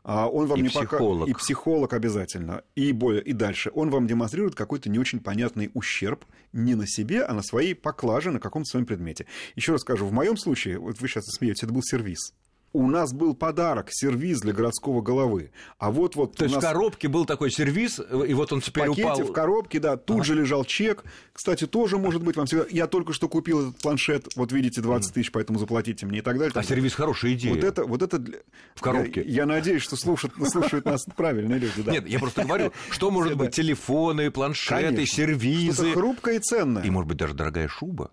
А 0.02 0.28
он 0.28 0.46
вам 0.46 0.58
и 0.58 0.62
не 0.62 0.68
психолог. 0.68 1.20
Пока... 1.20 1.30
И 1.30 1.34
психолог 1.34 1.92
обязательно. 1.92 2.62
И, 2.74 2.92
более... 2.92 3.22
и 3.22 3.32
дальше. 3.32 3.70
Он 3.74 3.90
вам 3.90 4.06
демонстрирует 4.06 4.54
какой-то 4.54 4.90
не 4.90 4.98
очень 4.98 5.20
понятный 5.20 5.70
ущерб 5.74 6.24
не 6.52 6.74
на 6.74 6.86
себе, 6.86 7.22
а 7.22 7.32
на 7.32 7.42
своей 7.42 7.74
поклаже, 7.74 8.30
на 8.30 8.40
каком-то 8.40 8.68
своем 8.68 8.86
предмете. 8.86 9.26
Еще 9.56 9.72
раз 9.72 9.80
скажу, 9.80 10.06
в 10.06 10.12
моем 10.12 10.36
случае, 10.36 10.78
вот 10.78 11.00
вы 11.00 11.08
сейчас 11.08 11.24
смеетесь, 11.26 11.62
это 11.62 11.72
был 11.72 11.82
сервис 11.82 12.34
у 12.74 12.88
нас 12.88 13.12
был 13.12 13.34
подарок, 13.34 13.86
сервиз 13.90 14.40
для 14.40 14.52
городского 14.52 15.00
головы. 15.00 15.52
А 15.78 15.92
вот 15.92 16.16
вот 16.16 16.36
То 16.36 16.44
есть 16.44 16.56
нас... 16.56 16.64
в 16.64 16.66
коробке 16.66 17.06
был 17.06 17.24
такой 17.24 17.50
сервиз, 17.50 18.00
и 18.00 18.34
вот 18.34 18.52
он 18.52 18.60
теперь 18.60 18.86
в 18.86 18.88
пакете, 18.88 19.08
упал. 19.08 19.22
в 19.22 19.32
коробке, 19.32 19.78
да, 19.78 19.96
тут 19.96 20.16
ага. 20.16 20.24
же 20.24 20.34
лежал 20.34 20.64
чек. 20.64 21.04
Кстати, 21.32 21.68
тоже 21.68 21.98
может 21.98 22.22
быть 22.24 22.36
вам 22.36 22.46
всегда... 22.46 22.66
Я 22.68 22.88
только 22.88 23.12
что 23.12 23.28
купил 23.28 23.68
этот 23.68 23.80
планшет, 23.80 24.26
вот 24.34 24.50
видите, 24.50 24.80
20 24.80 25.14
тысяч, 25.14 25.30
поэтому 25.30 25.60
заплатите 25.60 26.04
мне 26.04 26.18
и 26.18 26.22
так 26.22 26.36
далее. 26.36 26.52
А 26.52 26.62
сервис 26.64 26.94
хорошая 26.94 27.34
идея. 27.34 27.54
Вот 27.54 27.62
это, 27.62 27.84
вот 27.84 28.02
это 28.02 28.18
для... 28.18 28.38
В 28.74 28.80
коробке. 28.80 29.22
Я, 29.22 29.42
я 29.42 29.46
надеюсь, 29.46 29.82
что 29.82 29.94
слушают, 29.94 30.34
слушают 30.48 30.84
нас 30.84 31.06
правильные 31.16 31.60
люди. 31.60 31.80
Да. 31.80 31.92
Нет, 31.92 32.08
я 32.08 32.18
просто 32.18 32.42
говорю, 32.44 32.72
что 32.90 33.12
может 33.12 33.36
быть 33.36 33.54
телефоны, 33.54 34.32
планшеты, 34.32 35.06
сервизы. 35.06 35.74
Что-то 35.74 35.92
хрупкое 35.92 36.36
и 36.36 36.38
ценное. 36.40 36.82
И, 36.82 36.90
может 36.90 37.08
быть, 37.08 37.18
даже 37.18 37.34
дорогая 37.34 37.68
шуба. 37.68 38.10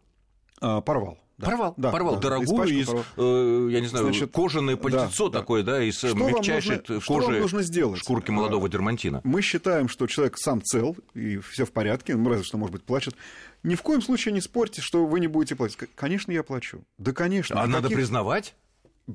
А, 0.59 0.81
порвал. 0.81 1.17
Да. 1.41 1.47
Порвал, 1.47 1.73
да, 1.77 1.91
порвал. 1.91 2.15
Да, 2.15 2.21
Дорогую 2.21 2.67
из, 2.67 2.85
порвал. 2.85 3.05
Э, 3.17 3.67
я 3.71 3.81
не 3.81 3.87
знаю, 3.87 4.05
Значит, 4.05 4.31
кожаное 4.31 4.77
пальтецо 4.77 5.29
да, 5.29 5.39
такое, 5.39 5.63
да, 5.63 5.83
из 5.83 5.97
что 5.97 6.13
мягчайшей 6.13 6.77
нужно, 6.77 6.95
кожи 6.95 7.01
что 7.01 7.31
вам 7.31 7.39
нужно 7.39 7.61
сделать? 7.63 7.99
шкурки 7.99 8.31
молодого 8.31 8.69
дермантина. 8.69 9.21
Мы 9.23 9.41
считаем, 9.41 9.89
что 9.89 10.07
человек 10.07 10.37
сам 10.37 10.61
цел, 10.63 10.95
и 11.13 11.37
все 11.39 11.65
в 11.65 11.71
порядке, 11.71 12.15
ну, 12.15 12.29
разве 12.29 12.43
что, 12.43 12.57
может 12.57 12.73
быть, 12.73 12.83
плачет. 12.83 13.15
Ни 13.63 13.75
в 13.75 13.81
коем 13.81 14.01
случае 14.01 14.33
не 14.33 14.41
спорьте, 14.41 14.81
что 14.81 15.05
вы 15.05 15.19
не 15.19 15.27
будете 15.27 15.55
платить. 15.55 15.77
Конечно, 15.95 16.31
я 16.31 16.43
плачу. 16.43 16.83
Да, 16.97 17.11
конечно. 17.11 17.61
А 17.61 17.67
надо 17.67 17.89
признавать? 17.89 18.55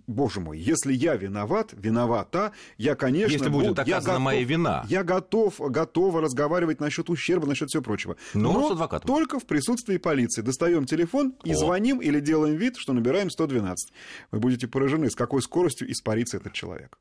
Боже 0.07 0.41
мой, 0.41 0.59
если 0.59 0.93
я 0.93 1.17
виноват, 1.17 1.73
виновата, 1.73 2.53
я, 2.79 2.95
конечно... 2.95 3.33
Если 3.33 3.49
будет 3.49 3.75
доказана 3.75 3.95
я 3.95 4.01
готов, 4.01 4.21
моя 4.21 4.45
вина. 4.45 4.85
Я 4.89 5.05
готов, 5.05 5.55
готова 5.59 6.21
разговаривать 6.21 6.81
насчет 6.81 7.11
ущерба, 7.11 7.47
насчет 7.47 7.69
всего 7.69 7.83
прочего. 7.83 8.17
Но, 8.35 8.53
Но 8.53 8.69
с 8.69 8.73
адвокатом. 8.73 9.07
только 9.07 9.39
в 9.39 9.47
присутствии 9.47 9.97
полиции. 9.99 10.43
Достаем 10.43 10.85
телефон 10.87 11.35
и 11.45 11.53
О. 11.53 11.57
звоним 11.57 12.01
или 12.01 12.21
делаем 12.21 12.57
вид, 12.57 12.77
что 12.77 12.93
набираем 12.93 13.31
112. 13.31 13.93
Вы 14.31 14.39
будете 14.39 14.69
поражены, 14.69 15.11
с 15.11 15.15
какой 15.15 15.43
скоростью 15.43 15.91
испарится 15.91 16.37
этот 16.39 16.53
человек. 16.53 16.99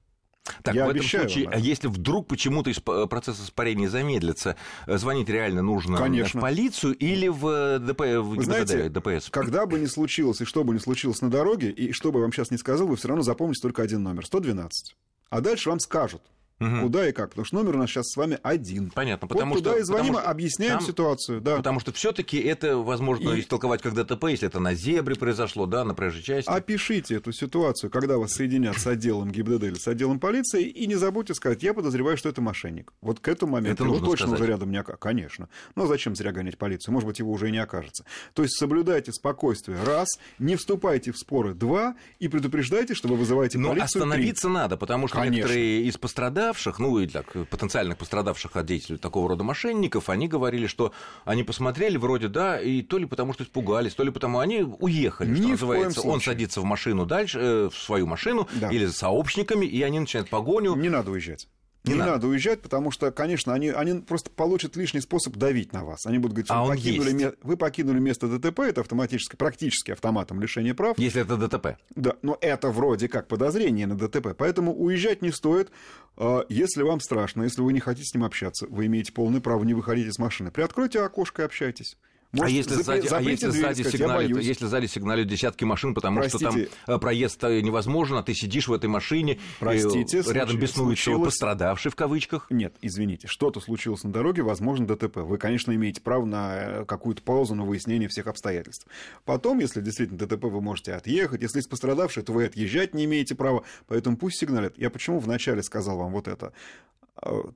Так, 0.62 0.75
Я 0.75 0.86
в 0.86 0.89
этом 0.89 1.03
случае, 1.03 1.45
вам, 1.45 1.60
если 1.60 1.88
вдруг 1.88 2.27
почему-то 2.27 2.71
процесс 3.08 3.39
испарения 3.43 3.89
замедлится, 3.89 4.55
э, 4.86 4.97
звонить 4.97 5.29
реально 5.29 5.62
нужно 5.62 5.97
Конечно. 5.97 6.39
в 6.39 6.41
полицию 6.41 6.95
или 6.95 7.27
в, 7.27 7.47
э, 7.47 7.79
ДП, 7.79 8.01
в 8.01 8.36
Вы 8.36 8.43
знаете, 8.43 8.89
ДПС? 8.89 9.29
Когда 9.29 9.65
бы 9.65 9.79
ни 9.79 9.86
случилось 9.86 10.41
и 10.41 10.45
что 10.45 10.63
бы 10.63 10.73
ни 10.73 10.79
случилось 10.79 11.21
на 11.21 11.29
дороге, 11.29 11.71
и 11.71 11.91
что 11.91 12.12
бы 12.12 12.19
я 12.19 12.23
вам 12.23 12.31
сейчас 12.31 12.51
не 12.51 12.58
сказал, 12.58 12.88
вы 12.88 12.95
все 12.95 13.08
равно 13.08 13.23
запомните 13.23 13.62
только 13.62 13.81
один 13.81 14.03
номер 14.03 14.25
112. 14.25 14.95
А 15.29 15.41
дальше 15.41 15.69
вам 15.69 15.79
скажут, 15.79 16.21
Угу. 16.60 16.82
Куда 16.84 17.10
и 17.10 17.12
как? 17.12 17.32
Потому 17.32 17.46
что 17.46 17.56
номер 17.58 17.76
у 17.76 17.80
нас 17.80 17.89
сейчас 17.89 18.08
с 18.08 18.15
вами 18.15 18.39
один. 18.41 18.89
Понятно. 18.91 19.28
Потому 19.28 19.56
вот 19.56 19.58
туда 19.60 19.72
что, 19.72 19.80
и 19.80 19.84
звоним, 19.84 20.13
потому 20.13 20.30
объясняем 20.30 20.78
там, 20.78 20.88
ситуацию. 20.88 21.41
Да. 21.41 21.58
Потому 21.58 21.82
что 21.82 21.91
все-таки 21.91 22.38
это 22.38 22.78
возможно 22.78 23.32
и... 23.32 23.41
истолковать 23.41 23.82
как 23.82 23.94
ДТП, 23.94 24.26
если 24.26 24.48
это 24.48 24.62
на 24.62 24.74
зебре 24.74 25.15
произошло, 25.15 25.65
да, 25.65 25.84
на 25.84 25.94
проезжей 25.94 26.24
части. 26.24 26.50
Опишите 26.50 27.15
эту 27.15 27.34
ситуацию, 27.34 27.89
когда 27.89 28.18
вас 28.18 28.32
соединят 28.32 28.78
с 28.78 28.88
отделом 28.88 29.32
ГИБДД 29.32 29.63
или 29.65 29.74
с 29.74 29.88
отделом 29.88 30.22
полиции, 30.22 30.63
и 30.63 30.88
не 30.88 30.96
забудьте 30.96 31.34
сказать, 31.34 31.62
я 31.62 31.74
подозреваю, 31.74 32.15
что 32.15 32.30
это 32.30 32.41
мошенник. 32.41 32.94
Вот 33.02 33.20
к 33.20 33.28
этому 33.28 33.54
моменту 33.54 33.84
это 33.84 33.94
его 33.94 34.06
точно 34.06 34.28
сказать. 34.28 34.39
уже 34.39 34.50
рядом 34.50 34.72
не 34.72 34.78
окажется. 34.78 35.02
Конечно. 35.02 35.50
Но 35.76 35.88
зачем 35.88 36.15
зря 36.15 36.32
гонять 36.32 36.58
полицию? 36.58 36.94
Может 36.94 37.08
быть, 37.08 37.20
его 37.20 37.34
уже 37.34 37.50
и 37.50 37.52
не 37.52 37.58
окажется. 37.60 38.06
То 38.34 38.44
есть 38.44 38.58
соблюдайте 38.58 39.12
спокойствие. 39.12 39.78
Раз. 39.84 40.08
Не 40.39 40.56
вступайте 40.56 41.12
в 41.12 41.18
споры. 41.18 41.54
Два. 41.54 41.96
И 42.20 42.30
предупреждайте, 42.30 42.94
что 42.94 43.10
вы 43.10 43.18
вызываете 43.18 43.58
Но 43.58 43.70
полицию. 43.70 44.04
остановиться 44.04 44.48
три. 44.48 44.54
надо, 44.54 44.78
потому 44.78 45.10
что 45.10 45.18
Конечно. 45.18 45.36
некоторые 45.36 45.84
из 45.84 45.98
пострадавших 45.98 46.44
пострадавших, 46.45 46.79
ну 46.79 46.99
и 46.99 47.08
так, 47.08 47.25
потенциальных 47.49 47.97
пострадавших 47.97 48.55
от 48.55 48.65
деятелей 48.65 48.97
такого 48.97 49.29
рода 49.29 49.43
мошенников, 49.43 50.10
они 50.10 50.27
говорили, 50.27 50.67
что 50.67 50.91
они 51.25 51.43
посмотрели 51.43 51.97
вроде, 51.97 52.27
да, 52.27 52.60
и 52.60 52.81
то 52.81 52.97
ли 52.97 53.05
потому, 53.05 53.34
что 53.34 53.43
испугались, 53.43 53.93
то 53.93 54.03
ли 54.03 54.12
потому, 54.12 54.39
они 54.39 54.62
уехали, 54.62 55.29
Ни 55.29 55.39
что 55.39 55.47
называется. 55.49 56.01
Он 56.01 56.21
садится 56.21 56.62
в 56.62 56.65
машину 56.65 57.05
дальше, 57.05 57.39
э, 57.39 57.69
в 57.69 57.77
свою 57.77 58.08
машину 58.08 58.47
да. 58.53 58.69
или 58.69 58.86
с 58.86 58.97
сообщниками, 58.97 59.65
и 59.65 59.81
они 59.81 59.99
начинают 59.99 60.29
погоню. 60.29 60.75
Не 60.75 60.89
надо 60.89 61.12
уезжать. 61.12 61.47
Не, 61.88 61.93
не 61.93 62.00
надо. 62.00 62.12
надо 62.13 62.28
уезжать, 62.28 62.62
потому 62.62 62.91
что, 62.91 63.12
конечно, 63.12 63.54
они, 63.54 63.69
они 63.69 64.02
просто 64.02 64.30
получат 64.30 64.76
лишний 64.76 65.02
способ 65.02 65.36
давить 65.36 65.74
на 65.74 65.84
вас. 65.84 66.06
Они 66.06 66.17
будут 66.17 66.34
говорить, 66.34 66.52
а 66.52 66.63
вы, 66.63 66.76
покинули, 66.76 67.12
ме... 67.13 67.34
вы 67.43 67.58
покинули 67.58 68.00
место 68.00 68.28
ДТП, 68.28 68.60
это 68.62 68.82
автоматически, 68.82 69.36
практически 69.36 69.91
автоматом 69.91 70.41
лишения 70.41 70.74
прав. 70.74 70.98
Если 70.98 71.21
это 71.21 71.38
ДТП. 71.38 71.78
Да, 71.95 72.15
но 72.21 72.38
это 72.41 72.69
вроде 72.69 73.08
как 73.08 73.28
подозрение 73.28 73.88
на 73.88 73.95
ДТП. 73.95 74.36
Поэтому 74.38 74.74
уезжать 74.76 75.21
не 75.21 75.32
стоит. 75.32 75.71
А, 76.17 76.45
если 76.50 76.82
вам 76.84 77.00
страшно, 77.00 77.43
если 77.43 77.62
вы 77.62 77.74
не 77.74 77.80
хотите 77.80 78.08
с 78.08 78.13
ним 78.13 78.24
общаться, 78.24 78.67
вы 78.69 78.86
имеете 78.88 79.12
полное 79.12 79.41
право 79.41 79.63
не 79.63 79.74
выходить 79.74 80.08
из 80.08 80.19
машины. 80.19 80.52
Приоткройте 80.52 81.02
окошко 81.02 81.41
и 81.41 81.45
общайтесь. 81.45 81.98
А 82.32 82.38
Может, 82.38 82.48
а 82.48 82.58
если 82.58 82.84
сзади, 82.84 83.08
а 83.12 83.22
если 83.22 83.50
сзади 83.50 83.82
сказать, 83.82 84.00
сигналит, 84.00 84.44
если 84.44 84.66
сзади 84.66 84.86
сигналят 84.88 85.28
десятки 85.28 85.64
машин, 85.64 85.94
потому 85.94 86.20
Простите. 86.20 86.50
что 86.50 86.54
там 86.86 86.96
э, 86.96 87.00
проезд 87.00 87.44
э, 87.44 87.62
невозможен, 87.62 88.18
а 88.18 88.24
ты 88.24 88.34
сидишь 88.34 88.68
в 88.68 88.74
этой 88.74 88.88
машине, 88.88 89.40
Простите, 89.60 90.22
рядом 90.28 90.58
беснует 90.58 90.98
случилось... 91.00 91.34
пострадавший 91.34 91.92
в 91.92 91.96
кавычках. 91.96 92.48
Нет, 92.50 92.76
извините, 92.82 93.28
что-то 93.28 93.62
случилось 93.62 94.04
на 94.04 94.12
дороге, 94.12 94.42
возможно, 94.42 94.86
ДТП. 94.86 95.18
Вы, 95.18 95.38
конечно, 95.38 95.74
имеете 95.74 96.02
право 96.02 96.26
на 96.26 96.56
э, 96.56 96.86
какую-то 96.86 97.22
паузу, 97.22 97.56
на 97.56 97.64
выяснение 97.64 98.10
всех 98.10 98.28
обстоятельств. 98.28 98.86
Потом, 99.24 99.60
если 99.60 99.82
действительно 99.82 100.20
ДТП, 100.20 100.46
вы 100.46 100.62
можете 100.62 100.94
отъехать. 100.94 101.42
Если 101.42 101.60
есть 101.60 101.70
пострадавший, 101.70 102.24
то 102.24 102.34
вы 102.34 102.46
отъезжать 102.46 102.94
не 102.94 103.06
имеете 103.06 103.36
права. 103.36 103.64
Поэтому 103.88 104.18
пусть 104.18 104.40
сигналят. 104.40 104.78
Я 104.78 104.90
почему 104.90 105.20
вначале 105.20 105.64
сказал 105.64 105.98
вам 105.98 106.12
вот 106.12 106.28
это? 106.28 106.52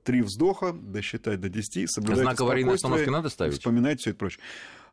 Три 0.04 0.22
вздоха, 0.22 0.72
досчитать 0.72 1.40
до 1.40 1.48
10, 1.48 1.90
соблюдайте 1.90 2.22
Знак 2.22 2.40
аварийной 2.40 2.74
остановки 2.74 3.08
надо 3.08 3.28
ставить? 3.28 3.54
Вспоминайте 3.54 4.00
все 4.00 4.10
это 4.10 4.18
прочее. 4.18 4.40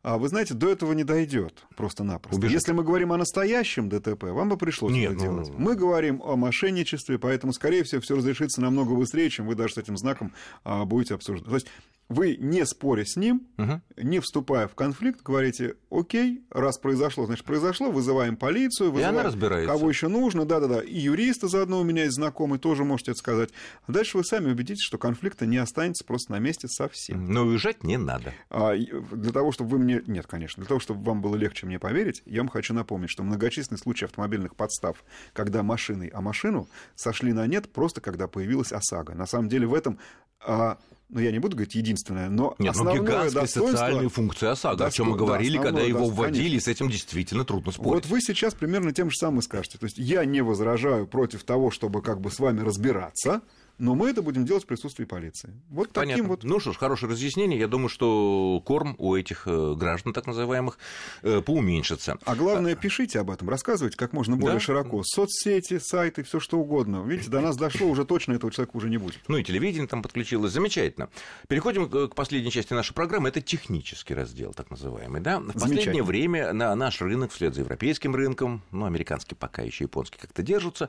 А 0.02 0.18
вы 0.18 0.28
знаете, 0.28 0.54
до 0.54 0.70
этого 0.70 0.92
не 0.92 1.04
дойдет 1.04 1.64
просто-напросто. 1.76 2.36
Убежать. 2.36 2.54
Если 2.54 2.72
мы 2.72 2.84
говорим 2.84 3.12
о 3.12 3.16
настоящем 3.16 3.88
ДТП, 3.88 4.24
вам 4.24 4.48
бы 4.48 4.56
пришлось 4.56 4.92
Нет, 4.92 5.12
это 5.12 5.24
ну... 5.24 5.42
делать. 5.42 5.58
Мы 5.58 5.74
говорим 5.74 6.22
о 6.22 6.36
мошенничестве, 6.36 7.18
поэтому, 7.18 7.52
скорее 7.52 7.82
всего, 7.84 8.00
все 8.00 8.16
разрешится 8.16 8.60
намного 8.60 8.94
быстрее, 8.94 9.30
чем 9.30 9.46
вы 9.46 9.54
даже 9.54 9.74
с 9.74 9.78
этим 9.78 9.96
знаком 9.96 10.32
а, 10.64 10.84
будете 10.84 11.14
обсуждать. 11.14 11.48
То 11.48 11.54
есть 11.54 11.66
вы, 12.08 12.36
не 12.36 12.64
споря 12.64 13.04
с 13.04 13.16
ним, 13.16 13.46
угу. 13.58 13.82
не 13.96 14.20
вступая 14.20 14.66
в 14.66 14.74
конфликт, 14.74 15.22
говорите, 15.22 15.74
окей, 15.90 16.42
раз 16.50 16.78
произошло, 16.78 17.26
значит, 17.26 17.44
произошло, 17.44 17.90
вызываем 17.90 18.36
полицию, 18.36 18.90
вызываем 18.90 19.16
и 19.16 19.18
она 19.18 19.28
разбирается. 19.28 19.70
кого 19.70 19.88
еще 19.90 20.08
нужно, 20.08 20.46
да-да-да, 20.46 20.80
и 20.80 20.98
юриста 20.98 21.48
заодно 21.48 21.80
у 21.80 21.84
меня 21.84 22.04
есть 22.04 22.14
знакомый, 22.14 22.58
тоже 22.58 22.84
можете 22.84 23.10
это 23.10 23.18
сказать. 23.18 23.50
А 23.86 23.92
дальше 23.92 24.16
вы 24.16 24.24
сами 24.24 24.50
убедитесь, 24.50 24.82
что 24.82 24.96
конфликта 24.96 25.44
не 25.44 25.58
останется 25.58 26.02
просто 26.04 26.32
на 26.32 26.38
месте 26.38 26.66
совсем. 26.68 27.26
Но 27.26 27.42
уезжать 27.42 27.84
не 27.84 27.98
надо. 27.98 28.32
А, 28.48 28.74
для 28.74 29.32
того, 29.32 29.52
чтобы 29.52 29.70
вы 29.70 29.78
мне... 29.88 30.02
Нет, 30.06 30.26
конечно. 30.26 30.60
Для 30.62 30.68
того, 30.68 30.80
чтобы 30.80 31.02
вам 31.04 31.20
было 31.20 31.36
легче 31.36 31.66
мне 31.66 31.78
поверить, 31.78 32.22
я 32.26 32.40
вам 32.40 32.48
хочу 32.48 32.74
напомнить, 32.74 33.10
что 33.10 33.22
многочисленные 33.22 33.78
случаи 33.78 34.04
автомобильных 34.04 34.54
подстав, 34.56 35.04
когда 35.32 35.62
машины 35.62 36.10
о 36.12 36.20
машину 36.20 36.68
сошли 36.94 37.32
на 37.32 37.46
нет 37.46 37.72
просто 37.72 38.00
когда 38.00 38.28
появилась 38.28 38.72
ОСАГО. 38.72 39.14
На 39.14 39.26
самом 39.26 39.48
деле 39.48 39.66
в 39.66 39.74
этом 39.74 39.98
а, 40.40 40.78
ну 41.08 41.20
я 41.20 41.32
не 41.32 41.38
буду 41.38 41.56
говорить 41.56 41.74
единственное, 41.74 42.28
но 42.28 42.54
Нет, 42.58 42.58
ну, 42.58 42.70
основное 42.70 42.96
ну, 42.96 43.02
гигантские 43.02 43.46
социальные 43.46 44.08
функции 44.08 44.46
ОСАГО, 44.46 44.86
о 44.86 44.90
чем 44.90 45.10
мы 45.10 45.16
говорили, 45.16 45.56
да, 45.56 45.62
когда 45.64 45.80
его 45.80 46.06
вводили, 46.06 46.48
конечно. 46.48 46.60
с 46.60 46.68
этим 46.68 46.88
действительно 46.88 47.44
трудно 47.44 47.72
спорить. 47.72 48.04
Вот 48.04 48.06
вы 48.06 48.20
сейчас 48.20 48.54
примерно 48.54 48.92
тем 48.92 49.10
же 49.10 49.16
самым 49.16 49.42
скажете. 49.42 49.78
То 49.78 49.86
есть 49.86 49.98
я 49.98 50.24
не 50.24 50.42
возражаю 50.42 51.06
против 51.06 51.44
того, 51.44 51.70
чтобы 51.70 52.02
как 52.02 52.20
бы 52.20 52.30
с 52.30 52.38
вами 52.38 52.60
разбираться, 52.60 53.40
но 53.78 53.94
мы 53.94 54.10
это 54.10 54.22
будем 54.22 54.44
делать 54.44 54.64
в 54.64 54.66
присутствии 54.66 55.04
полиции. 55.04 55.52
Вот 55.70 55.92
Понятно. 55.92 56.14
таким 56.14 56.28
вот. 56.28 56.44
Ну 56.44 56.60
что 56.60 56.72
ж, 56.72 56.76
хорошее 56.76 57.12
разъяснение. 57.12 57.58
Я 57.58 57.68
думаю, 57.68 57.88
что 57.88 58.60
корм 58.64 58.96
у 58.98 59.14
этих 59.14 59.46
э, 59.46 59.74
граждан, 59.74 60.12
так 60.12 60.26
называемых, 60.26 60.78
э, 61.22 61.40
поуменьшится. 61.40 62.18
А 62.24 62.34
главное, 62.34 62.74
пишите 62.74 63.20
об 63.20 63.30
этом, 63.30 63.48
рассказывайте 63.48 63.96
как 63.96 64.12
можно 64.12 64.36
более 64.36 64.54
да? 64.54 64.60
широко. 64.60 65.02
Соцсети, 65.04 65.78
сайты, 65.78 66.24
все 66.24 66.40
что 66.40 66.58
угодно. 66.58 67.04
Видите, 67.06 67.30
до 67.30 67.40
нас 67.40 67.56
дошло, 67.56 67.88
уже 67.88 68.04
точно 68.04 68.32
этого 68.32 68.52
человека 68.52 68.76
уже 68.76 68.90
не 68.90 68.98
будет. 68.98 69.20
Ну 69.28 69.36
и 69.36 69.44
телевидение 69.44 69.86
там 69.86 70.02
подключилось. 70.02 70.52
Замечательно. 70.52 71.08
Переходим 71.46 71.88
к 71.88 72.14
последней 72.14 72.50
части 72.50 72.72
нашей 72.72 72.94
программы. 72.94 73.28
Это 73.28 73.40
технический 73.40 74.14
раздел, 74.14 74.52
так 74.54 74.70
называемый. 74.70 75.20
Да? 75.20 75.38
В 75.38 75.52
последнее 75.52 76.02
время 76.02 76.52
на 76.52 76.74
наш 76.74 77.00
рынок, 77.00 77.30
вслед 77.30 77.54
за 77.54 77.60
европейским 77.60 78.14
рынком, 78.14 78.62
ну, 78.72 78.86
американский 78.86 79.36
пока 79.36 79.62
еще 79.62 79.84
японский 79.84 80.18
как-то 80.18 80.42
держатся, 80.42 80.88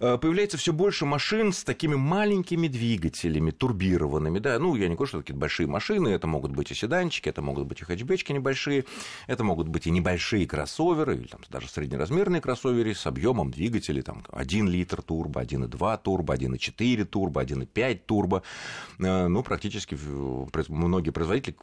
э, 0.00 0.18
появляется 0.18 0.58
все 0.58 0.72
больше 0.72 1.06
машин 1.06 1.52
с 1.52 1.64
такими 1.64 1.94
маленькими 1.94 2.25
маленькими 2.26 2.66
двигателями, 2.66 3.52
турбированными, 3.52 4.40
да, 4.40 4.58
ну, 4.58 4.74
я 4.74 4.88
не 4.88 4.94
говорю, 4.94 5.08
что 5.08 5.18
такие 5.18 5.36
большие 5.36 5.68
машины, 5.68 6.08
это 6.08 6.26
могут 6.26 6.52
быть 6.52 6.72
и 6.72 6.74
седанчики, 6.74 7.28
это 7.28 7.40
могут 7.40 7.66
быть 7.66 7.80
и 7.80 7.84
хэтчбечки 7.84 8.32
небольшие, 8.32 8.84
это 9.28 9.44
могут 9.44 9.68
быть 9.68 9.86
и 9.86 9.90
небольшие 9.90 10.46
кроссоверы, 10.46 11.16
или 11.16 11.28
там 11.28 11.40
даже 11.48 11.68
среднеразмерные 11.68 12.40
кроссоверы 12.40 12.94
с 12.94 13.06
объемом 13.06 13.52
двигателей, 13.52 14.02
там, 14.02 14.24
1 14.32 14.68
литр 14.68 15.02
турбо, 15.02 15.42
1,2 15.42 16.00
турбо, 16.02 16.34
1,4 16.34 17.04
турбо, 17.04 17.44
1,5 17.44 18.00
турбо, 18.06 18.42
э, 18.98 19.28
ну, 19.28 19.42
практически 19.42 19.96
многие 20.68 21.10
производители, 21.10 21.56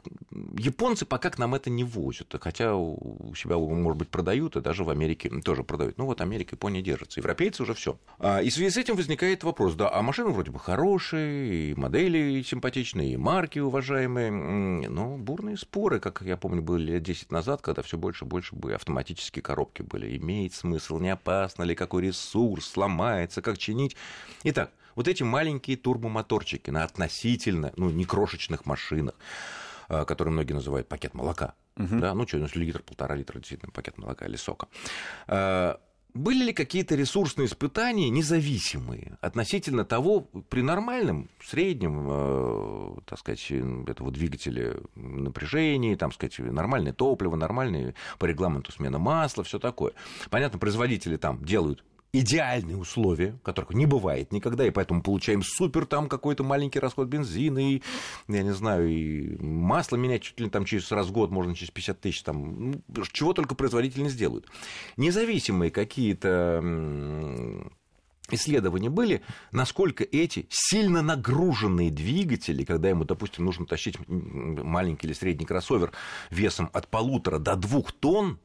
японцы 0.58 1.06
пока 1.06 1.30
к 1.30 1.39
нам 1.39 1.56
это 1.56 1.69
не 1.69 1.84
возят, 1.84 2.34
хотя 2.39 2.76
у 2.76 3.34
себя, 3.36 3.58
может 3.58 3.97
быть, 3.97 4.10
продают, 4.10 4.56
и 4.56 4.62
даже 4.62 4.86
в 4.86 4.89
Америке 4.89 5.30
тоже 5.43 5.63
продают, 5.63 5.97
ну, 5.97 6.06
вот 6.06 6.21
Америка, 6.21 6.56
Япония 6.56 6.82
держатся, 6.82 7.19
европейцы 7.19 7.63
уже 7.63 7.73
все. 7.73 7.97
А, 8.19 8.41
и 8.41 8.49
в 8.49 8.54
связи 8.54 8.69
с 8.69 8.78
этим 8.78 8.95
возникает 8.95 9.43
вопрос, 9.43 9.73
да, 9.76 9.89
а 9.91 10.02
машины 10.02 10.30
вроде 10.30 10.53
бы 10.54 10.60
хорошие, 10.60 11.72
и 11.72 11.76
модели 11.76 12.42
симпатичные, 12.44 13.13
и 13.13 13.18
марки 13.18 13.60
уважаемые, 13.60 14.32
но 14.32 15.18
бурные 15.18 15.58
споры, 15.58 16.00
как 16.00 16.22
я 16.22 16.38
помню, 16.38 16.62
были 16.62 16.94
лет 16.94 17.04
10 17.04 17.32
назад, 17.32 17.62
когда 17.62 17.82
все 17.82 17.98
больше 17.98 18.24
и 18.24 18.28
больше 18.28 18.56
были 18.56 18.76
автоматические 18.76 19.44
коробки 19.44 19.82
были. 19.82 20.16
Имеет 20.18 20.54
смысл, 20.54 21.00
не 21.00 21.10
опасно 21.10 21.63
ли, 21.63 21.76
какой 21.76 22.04
ресурс, 22.04 22.68
сломается, 22.68 23.42
как 23.42 23.58
чинить. 23.58 23.98
Итак, 24.44 24.72
вот 24.96 25.08
эти 25.08 25.24
маленькие 25.24 25.76
турбомоторчики 25.76 26.70
на 26.70 26.84
относительно, 26.84 27.74
ну, 27.76 27.89
не 27.89 28.06
крошечных 28.06 28.66
машинах, 28.66 29.16
а, 29.89 30.06
которые 30.06 30.32
многие 30.32 30.54
называют 30.54 30.88
пакет 30.88 31.13
молока. 31.16 31.56
Угу. 31.78 31.98
Да, 32.00 32.13
ну 32.13 32.28
что, 32.28 32.38
ну, 32.38 32.48
литр, 32.54 32.84
полтора 32.84 33.16
литра, 33.16 33.39
действительно, 33.39 33.72
пакет 33.72 33.98
молока 33.98 34.26
или 34.28 34.36
сока. 34.36 34.68
Были 36.13 36.45
ли 36.45 36.54
какие-то 36.54 36.93
ресурсные 36.93 37.47
испытания 37.47 38.10
независимые 38.10 39.17
относительно 39.19 39.84
того, 39.84 40.28
при 40.49 40.62
нормальном, 40.62 41.30
среднем, 41.43 42.08
э, 42.08 42.95
так 43.08 43.17
сказать, 43.17 43.49
этого 43.49 44.12
двигателя 44.12 44.76
напряжении, 44.93 45.95
там, 45.95 46.12
сказать, 46.12 46.38
нормальное 46.38 46.93
топливо, 46.93 47.36
нормальные 47.36 47.95
по 48.19 48.26
регламенту 48.26 48.71
смена 48.71 48.99
масла, 48.99 49.43
все 49.43 49.58
такое. 49.58 49.93
Понятно, 50.30 50.60
производители 50.60 51.17
там 51.17 51.43
делают 51.43 51.84
идеальные 52.13 52.78
условия, 52.78 53.38
которых 53.43 53.71
не 53.73 53.88
бывает 53.88 54.32
никогда, 54.32 54.65
и 54.65 54.69
поэтому 54.69 55.02
получаем 55.02 55.41
супер 55.41 55.88
там 55.88 56.08
какой-то 56.08 56.43
маленький 56.43 56.80
расход 56.80 57.08
бензина, 57.08 57.73
и, 57.73 57.82
я 58.28 58.43
не 58.43 58.54
знаю, 58.54 58.88
и 58.88 59.36
масло 59.43 59.95
менять 59.95 60.21
чуть 60.21 60.39
ли 60.39 60.49
там 60.49 60.63
через 60.63 60.91
раз 60.91 61.08
в 61.08 61.12
год, 61.12 61.32
можно 61.32 61.56
через 61.56 61.71
50 61.71 61.99
тысяч, 61.99 62.21
там, 62.21 62.71
ну, 62.71 63.04
чего 63.12 63.34
только 63.34 63.56
производители 63.56 64.04
не 64.04 64.10
сделают. 64.10 64.47
Независимые 64.95 65.71
какие-то 65.71 66.62
исследования 68.30 68.89
были, 68.89 69.21
насколько 69.52 70.04
эти 70.04 70.45
сильно 70.49 71.02
нагруженные 71.02 71.89
двигатели, 71.89 72.63
когда 72.63 72.89
ему, 72.89 73.06
допустим, 73.06 73.45
нужно 73.45 73.65
тащить 73.65 73.97
маленький 74.08 75.08
или 75.08 75.13
средний 75.13 75.45
кроссовер 75.45 75.91
весом 76.30 76.69
от 76.73 76.88
полутора 76.88 77.39
до 77.39 77.56
двух 77.56 77.91
тонн, 77.91 78.39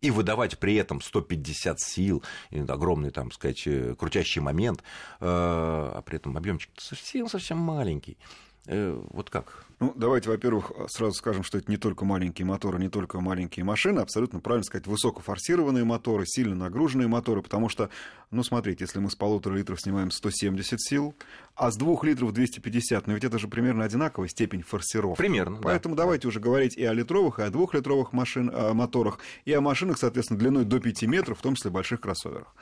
и 0.00 0.10
выдавать 0.10 0.58
при 0.58 0.74
этом 0.74 1.00
150 1.00 1.80
сил, 1.80 2.22
огромный, 2.68 3.10
там, 3.10 3.30
сказать, 3.30 3.66
э, 3.66 3.94
крутящий 3.98 4.40
момент, 4.40 4.80
э, 4.80 4.84
а 5.20 6.02
при 6.04 6.16
этом 6.16 6.36
объемчик 6.36 6.70
совсем-совсем 6.78 7.58
маленький. 7.58 8.18
Э, 8.66 9.00
вот 9.10 9.30
как? 9.30 9.64
Ну, 9.78 9.92
давайте, 9.94 10.30
во-первых, 10.30 10.72
сразу 10.88 11.12
скажем, 11.14 11.42
что 11.42 11.58
это 11.58 11.70
не 11.70 11.76
только 11.76 12.04
маленькие 12.04 12.46
моторы, 12.46 12.78
не 12.78 12.88
только 12.88 13.20
маленькие 13.20 13.64
машины, 13.64 14.00
абсолютно 14.00 14.40
правильно 14.40 14.64
сказать, 14.64 14.86
высокофорсированные 14.86 15.84
моторы, 15.84 16.24
сильно 16.26 16.54
нагруженные 16.54 17.08
моторы, 17.08 17.42
потому 17.42 17.68
что, 17.68 17.90
ну, 18.30 18.42
смотрите, 18.42 18.84
если 18.84 18.98
мы 18.98 19.10
с 19.10 19.14
полутора 19.14 19.54
литров 19.54 19.80
снимаем 19.80 20.10
170 20.10 20.80
сил, 20.80 21.14
а 21.54 21.70
с 21.70 21.76
двух 21.76 22.04
литров 22.04 22.32
250, 22.32 23.06
ну, 23.06 23.14
ведь 23.14 23.24
это 23.24 23.38
же 23.38 23.48
примерно 23.48 23.84
одинаковая 23.84 24.28
степень 24.28 24.62
форсировки. 24.62 25.18
Примерно, 25.18 25.58
Поэтому 25.62 25.94
да. 25.94 26.04
давайте 26.04 26.26
уже 26.26 26.40
говорить 26.40 26.76
и 26.76 26.84
о 26.84 26.94
литровых, 26.94 27.38
и 27.38 27.42
о 27.42 27.50
двухлитровых 27.50 28.14
машин, 28.14 28.50
о 28.52 28.72
моторах, 28.72 29.18
и 29.44 29.52
о 29.52 29.60
машинах, 29.60 29.98
соответственно, 29.98 30.40
длиной 30.40 30.64
до 30.64 30.80
5 30.80 31.02
метров, 31.02 31.38
в 31.38 31.42
том 31.42 31.54
числе 31.54 31.70
больших 31.70 32.00
кроссоверах. 32.00 32.54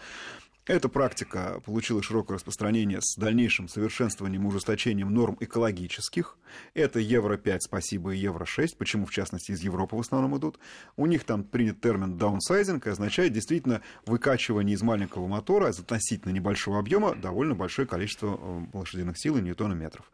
Эта 0.67 0.89
практика 0.89 1.61
получила 1.67 2.03
широкое 2.03 2.37
распространение 2.37 3.01
с 3.03 3.17
дальнейшим 3.17 3.69
совершенствованием 3.69 4.45
и 4.45 4.47
ужесточением 4.47 5.13
норм 5.13 5.37
экологических. 5.41 6.39
Это 6.73 7.01
Евро-5, 7.01 7.59
спасибо, 7.61 8.15
и 8.15 8.19
Евро-6. 8.19 8.77
Почему, 8.79 9.05
в 9.05 9.11
частности, 9.11 9.53
из 9.53 9.61
Европы 9.61 9.97
в 9.97 10.01
основном 10.01 10.39
идут? 10.39 10.59
У 10.97 11.05
них 11.05 11.25
там 11.25 11.45
принят 11.45 11.83
термин 11.83 12.17
даунсайзинг, 12.17 12.87
и 12.87 12.91
означает 12.91 13.35
действительно 13.35 13.83
выкачивание 14.07 14.75
из 14.75 14.81
маленького 14.81 15.27
мотора 15.27 15.69
из 15.69 15.79
относительно 15.79 16.33
небольшого 16.33 16.79
объема 16.79 17.15
довольно 17.15 17.55
большое 17.55 17.87
количество 17.87 18.39
э, 18.41 18.67
лошадиных 18.73 19.19
сил 19.19 19.37
и 19.37 19.43
ньютонометров. 19.43 20.11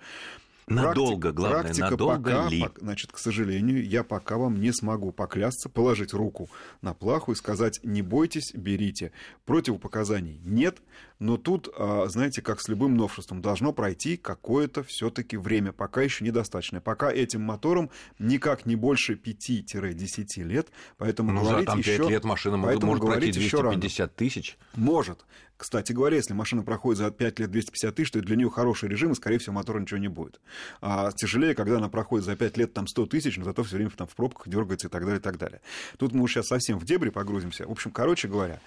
Надолго, 0.71 1.33
главное, 1.33 1.63
практика 1.63 1.91
надолго 1.91 2.31
пока, 2.31 2.49
ли? 2.49 2.65
Значит, 2.81 3.13
к 3.13 3.19
сожалению, 3.19 3.85
я 3.85 4.05
пока 4.05 4.37
вам 4.37 4.61
не 4.61 4.73
смогу 4.73 5.13
поклясться, 5.13 5.69
положить 5.69 6.13
руку 6.15 6.49
на 6.81 6.95
плаху 6.95 7.33
и 7.33 7.35
сказать, 7.35 7.81
не 7.83 8.03
бойтесь, 8.03 8.55
берите. 8.55 9.13
Противопоказаний 9.45 10.41
нет, 10.45 10.79
но 11.19 11.37
тут, 11.37 11.69
а, 11.77 12.07
знаете, 12.09 12.41
как 12.41 12.61
с 12.61 12.69
любым 12.69 12.97
новшеством, 12.97 13.43
должно 13.43 13.73
пройти 13.73 14.17
какое-то 14.17 14.83
все-таки 14.85 15.37
время, 15.37 15.73
пока 15.73 16.03
еще 16.03 16.25
недостаточное. 16.25 16.81
Пока 16.81 17.11
этим 17.11 17.43
мотором 17.43 17.91
никак 18.19 18.65
не 18.65 18.77
больше 18.77 19.15
5-10 19.15 20.45
лет, 20.45 20.69
поэтому 20.99 21.33
Ну, 21.33 21.45
за 21.45 21.51
говорить 21.51 21.67
там 21.67 21.83
5 21.83 21.87
еще... 21.87 22.09
лет 22.09 22.25
машина 22.25 22.57
может, 22.57 22.81
пройти 22.81 23.01
говорить 23.01 23.37
еще 23.37 23.57
рано. 23.59 23.73
250 23.73 24.15
тысяч. 24.15 24.59
Может. 24.77 25.25
Кстати 25.61 25.93
говоря, 25.93 26.17
если 26.17 26.33
машина 26.33 26.63
проходит 26.63 26.97
за 27.01 27.11
5 27.11 27.39
лет 27.39 27.51
250 27.51 27.95
тысяч, 27.95 28.11
то 28.11 28.21
для 28.23 28.35
нее 28.35 28.49
хороший 28.49 28.89
режим, 28.89 29.13
и, 29.13 29.15
скорее 29.15 29.37
всего, 29.37 29.53
мотора 29.53 29.79
ничего 29.79 29.99
не 29.99 30.09
будет. 30.09 30.41
А 30.81 31.13
тяжелее, 31.13 31.55
когда 31.55 31.77
она 31.77 31.91
проходит 31.91 32.25
за 32.25 32.35
5 32.35 32.57
лет 32.57 32.73
там 32.73 32.87
100 32.87 33.07
тысяч, 33.07 33.37
но 33.37 33.45
зато 33.45 33.63
все 33.63 33.77
время 33.77 33.91
там 33.91 34.07
в 34.07 34.15
пробках 34.15 34.49
дергается 34.49 34.89
и 34.89 34.91
так 34.91 35.03
далее, 35.03 35.19
и 35.19 35.23
так 35.23 35.37
далее. 35.37 35.61
Тут 35.99 36.15
мы 36.15 36.23
уж 36.23 36.33
сейчас 36.33 36.47
совсем 36.47 36.79
в 36.79 36.87
дебри 36.87 37.11
погрузимся. 37.11 37.67
В 37.67 37.71
общем, 37.71 37.91
короче 37.91 38.27
говоря, 38.27 38.59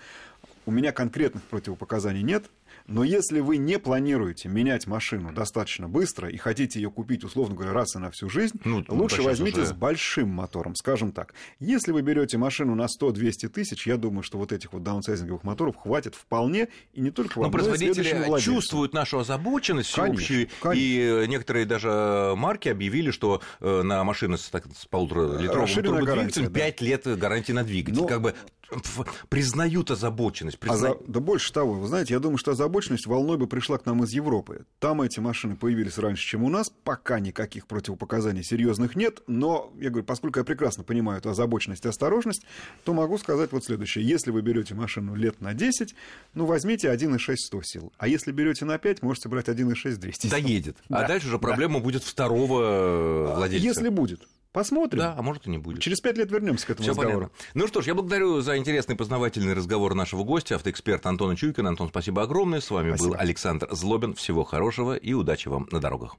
у 0.68 0.72
меня 0.72 0.92
конкретных 0.92 1.42
противопоказаний 1.46 2.22
нет, 2.22 2.46
но 2.88 3.04
если 3.04 3.40
вы 3.40 3.58
не 3.58 3.80
планируете 3.80 4.50
менять 4.50 4.88
машину 4.88 5.32
достаточно 5.32 5.88
быстро 5.88 6.30
и 6.30 6.38
хотите 6.38 6.80
ее 6.82 6.92
купить, 6.92 7.24
условно 7.24 7.56
говоря, 7.56 7.74
раз 7.74 7.96
и 7.96 8.00
на 8.00 8.12
всю 8.12 8.30
жизнь, 8.30 8.60
Ну, 8.66 8.84
лучше 8.90 9.18
да, 9.18 9.24
щас 9.24 9.26
возьмите 9.32 9.62
уже- 9.62 9.70
с 9.70 9.74
большим 9.74 10.30
мотором, 10.30 10.76
скажем 10.76 11.12
так. 11.12 11.34
Если 11.60 11.92
вы 11.92 12.02
берете 12.02 12.38
машину 12.38 12.76
на 12.76 12.88
100-200 12.88 13.48
тысяч, 13.50 13.88
я 13.88 13.98
думаю, 13.98 14.24
что 14.24 14.38
вот 14.38 14.52
этих 14.52 14.74
вот 14.74 14.84
даунсайзинговых 14.84 15.44
моторов 15.44 15.76
хватит 15.78 16.16
вполне, 16.16 16.68
и 16.94 17.02
не 17.02 17.12
только 17.12 17.34
Но 17.38 17.44
вам, 17.44 17.52
но 17.52 17.58
производители 17.58 18.40
чувствуют 18.42 18.94
нашу 18.94 19.20
озабоченность 19.20 19.90
всеобщую, 19.90 20.50
и 20.76 21.26
некоторые 21.28 21.66
даже 21.66 22.34
марки 22.36 22.70
объявили, 22.70 23.12
что 23.12 23.42
э, 23.62 23.82
на 23.82 24.04
машины 24.04 24.38
с, 24.38 24.50
так, 24.50 24.66
с 24.76 24.86
полуторалитровым 24.86 25.62
Расширенная 25.64 26.00
турбодвигателем 26.00 26.52
гарантия, 26.52 26.54
5 26.54 26.82
лет 26.82 27.18
гарантии 27.20 27.52
на 27.54 27.64
двигатель. 27.64 27.98
Ну, 28.02 28.08
как 28.08 28.22
бы 28.22 28.34
признают 29.30 29.92
озабоченность. 29.92 30.58
А 30.62 30.66
призна- 30.66 30.78
за- 30.78 30.98
Да 31.08 31.20
больше 31.20 31.54
того, 31.54 31.74
вы 31.74 31.88
знаете, 31.88 32.14
я 32.14 32.20
думаю, 32.20 32.38
что 32.38 32.52
озабоченность 32.52 32.73
волной 33.06 33.38
бы 33.38 33.48
пришла 33.48 33.78
к 33.78 33.86
нам 33.86 34.04
из 34.04 34.12
Европы. 34.12 34.66
Там 34.80 35.02
эти 35.02 35.20
машины 35.20 35.56
появились 35.56 35.98
раньше, 35.98 36.26
чем 36.26 36.44
у 36.44 36.50
нас, 36.50 36.70
пока 36.84 37.20
никаких 37.20 37.68
противопоказаний 37.68 38.44
серьезных 38.44 38.96
нет, 38.96 39.22
но, 39.28 39.72
я 39.80 39.90
говорю, 39.90 40.06
поскольку 40.06 40.40
я 40.40 40.46
прекрасно 40.46 40.84
понимаю 40.84 41.20
эту 41.20 41.30
озабоченность 41.30 41.86
и 41.86 41.88
осторожность, 41.88 42.46
то 42.84 42.94
могу 42.94 43.18
сказать 43.18 43.52
вот 43.52 43.66
следующее. 43.66 44.06
Если 44.06 44.32
вы 44.32 44.42
берете 44.42 44.76
машину 44.76 45.16
лет 45.16 45.42
на 45.42 45.54
10, 45.54 45.96
ну, 46.34 46.46
возьмите 46.46 46.90
1,6 46.94 47.36
100 47.38 47.62
сил. 47.64 47.94
А 47.98 48.08
если 48.08 48.32
берете 48.32 48.66
на 48.66 48.78
5, 48.78 49.02
можете 49.02 49.30
брать 49.30 49.48
1,6 49.48 49.96
200 49.96 50.22
сил. 50.28 50.32
доедет. 50.32 50.78
А 50.90 51.02
Да, 51.02 51.08
дальше 51.08 51.28
уже 51.28 51.38
да. 51.38 51.48
проблема 51.48 51.80
будет 51.80 52.04
второго 52.04 52.62
э, 53.32 53.36
владельца. 53.36 53.66
Если 53.66 53.90
будет. 53.90 54.28
Посмотрим. 54.54 55.00
Да, 55.00 55.16
а 55.18 55.22
может 55.24 55.48
и 55.48 55.50
не 55.50 55.58
будет. 55.58 55.82
Через 55.82 56.00
5 56.00 56.16
лет 56.18 56.32
вернемся 56.32 56.68
к 56.68 56.70
этому 56.70 56.84
Все 56.84 56.92
разговору. 56.92 57.18
понятно. 57.32 57.38
Ну 57.56 57.68
что 57.68 57.82
ж, 57.82 57.88
я 57.88 57.96
благодарю 57.96 58.40
за 58.42 58.56
интересный 58.58 58.96
познавательный 58.96 59.54
разговор 59.54 59.96
нашего 59.96 60.24
гостя, 60.24 60.56
автоэксперта 60.56 61.10
Антона 61.10 61.36
Чуйкина. 61.36 61.70
Антон, 61.70 61.90
спасибо 61.90 62.22
огромное. 62.22 62.62
С 62.62 62.70
вами 62.70 62.90
Спасибо. 62.90 63.10
был 63.10 63.20
Александр 63.20 63.68
Злобин. 63.72 64.14
Всего 64.14 64.44
хорошего 64.44 64.96
и 64.96 65.14
удачи 65.14 65.48
вам 65.48 65.68
на 65.72 65.80
дорогах. 65.82 66.12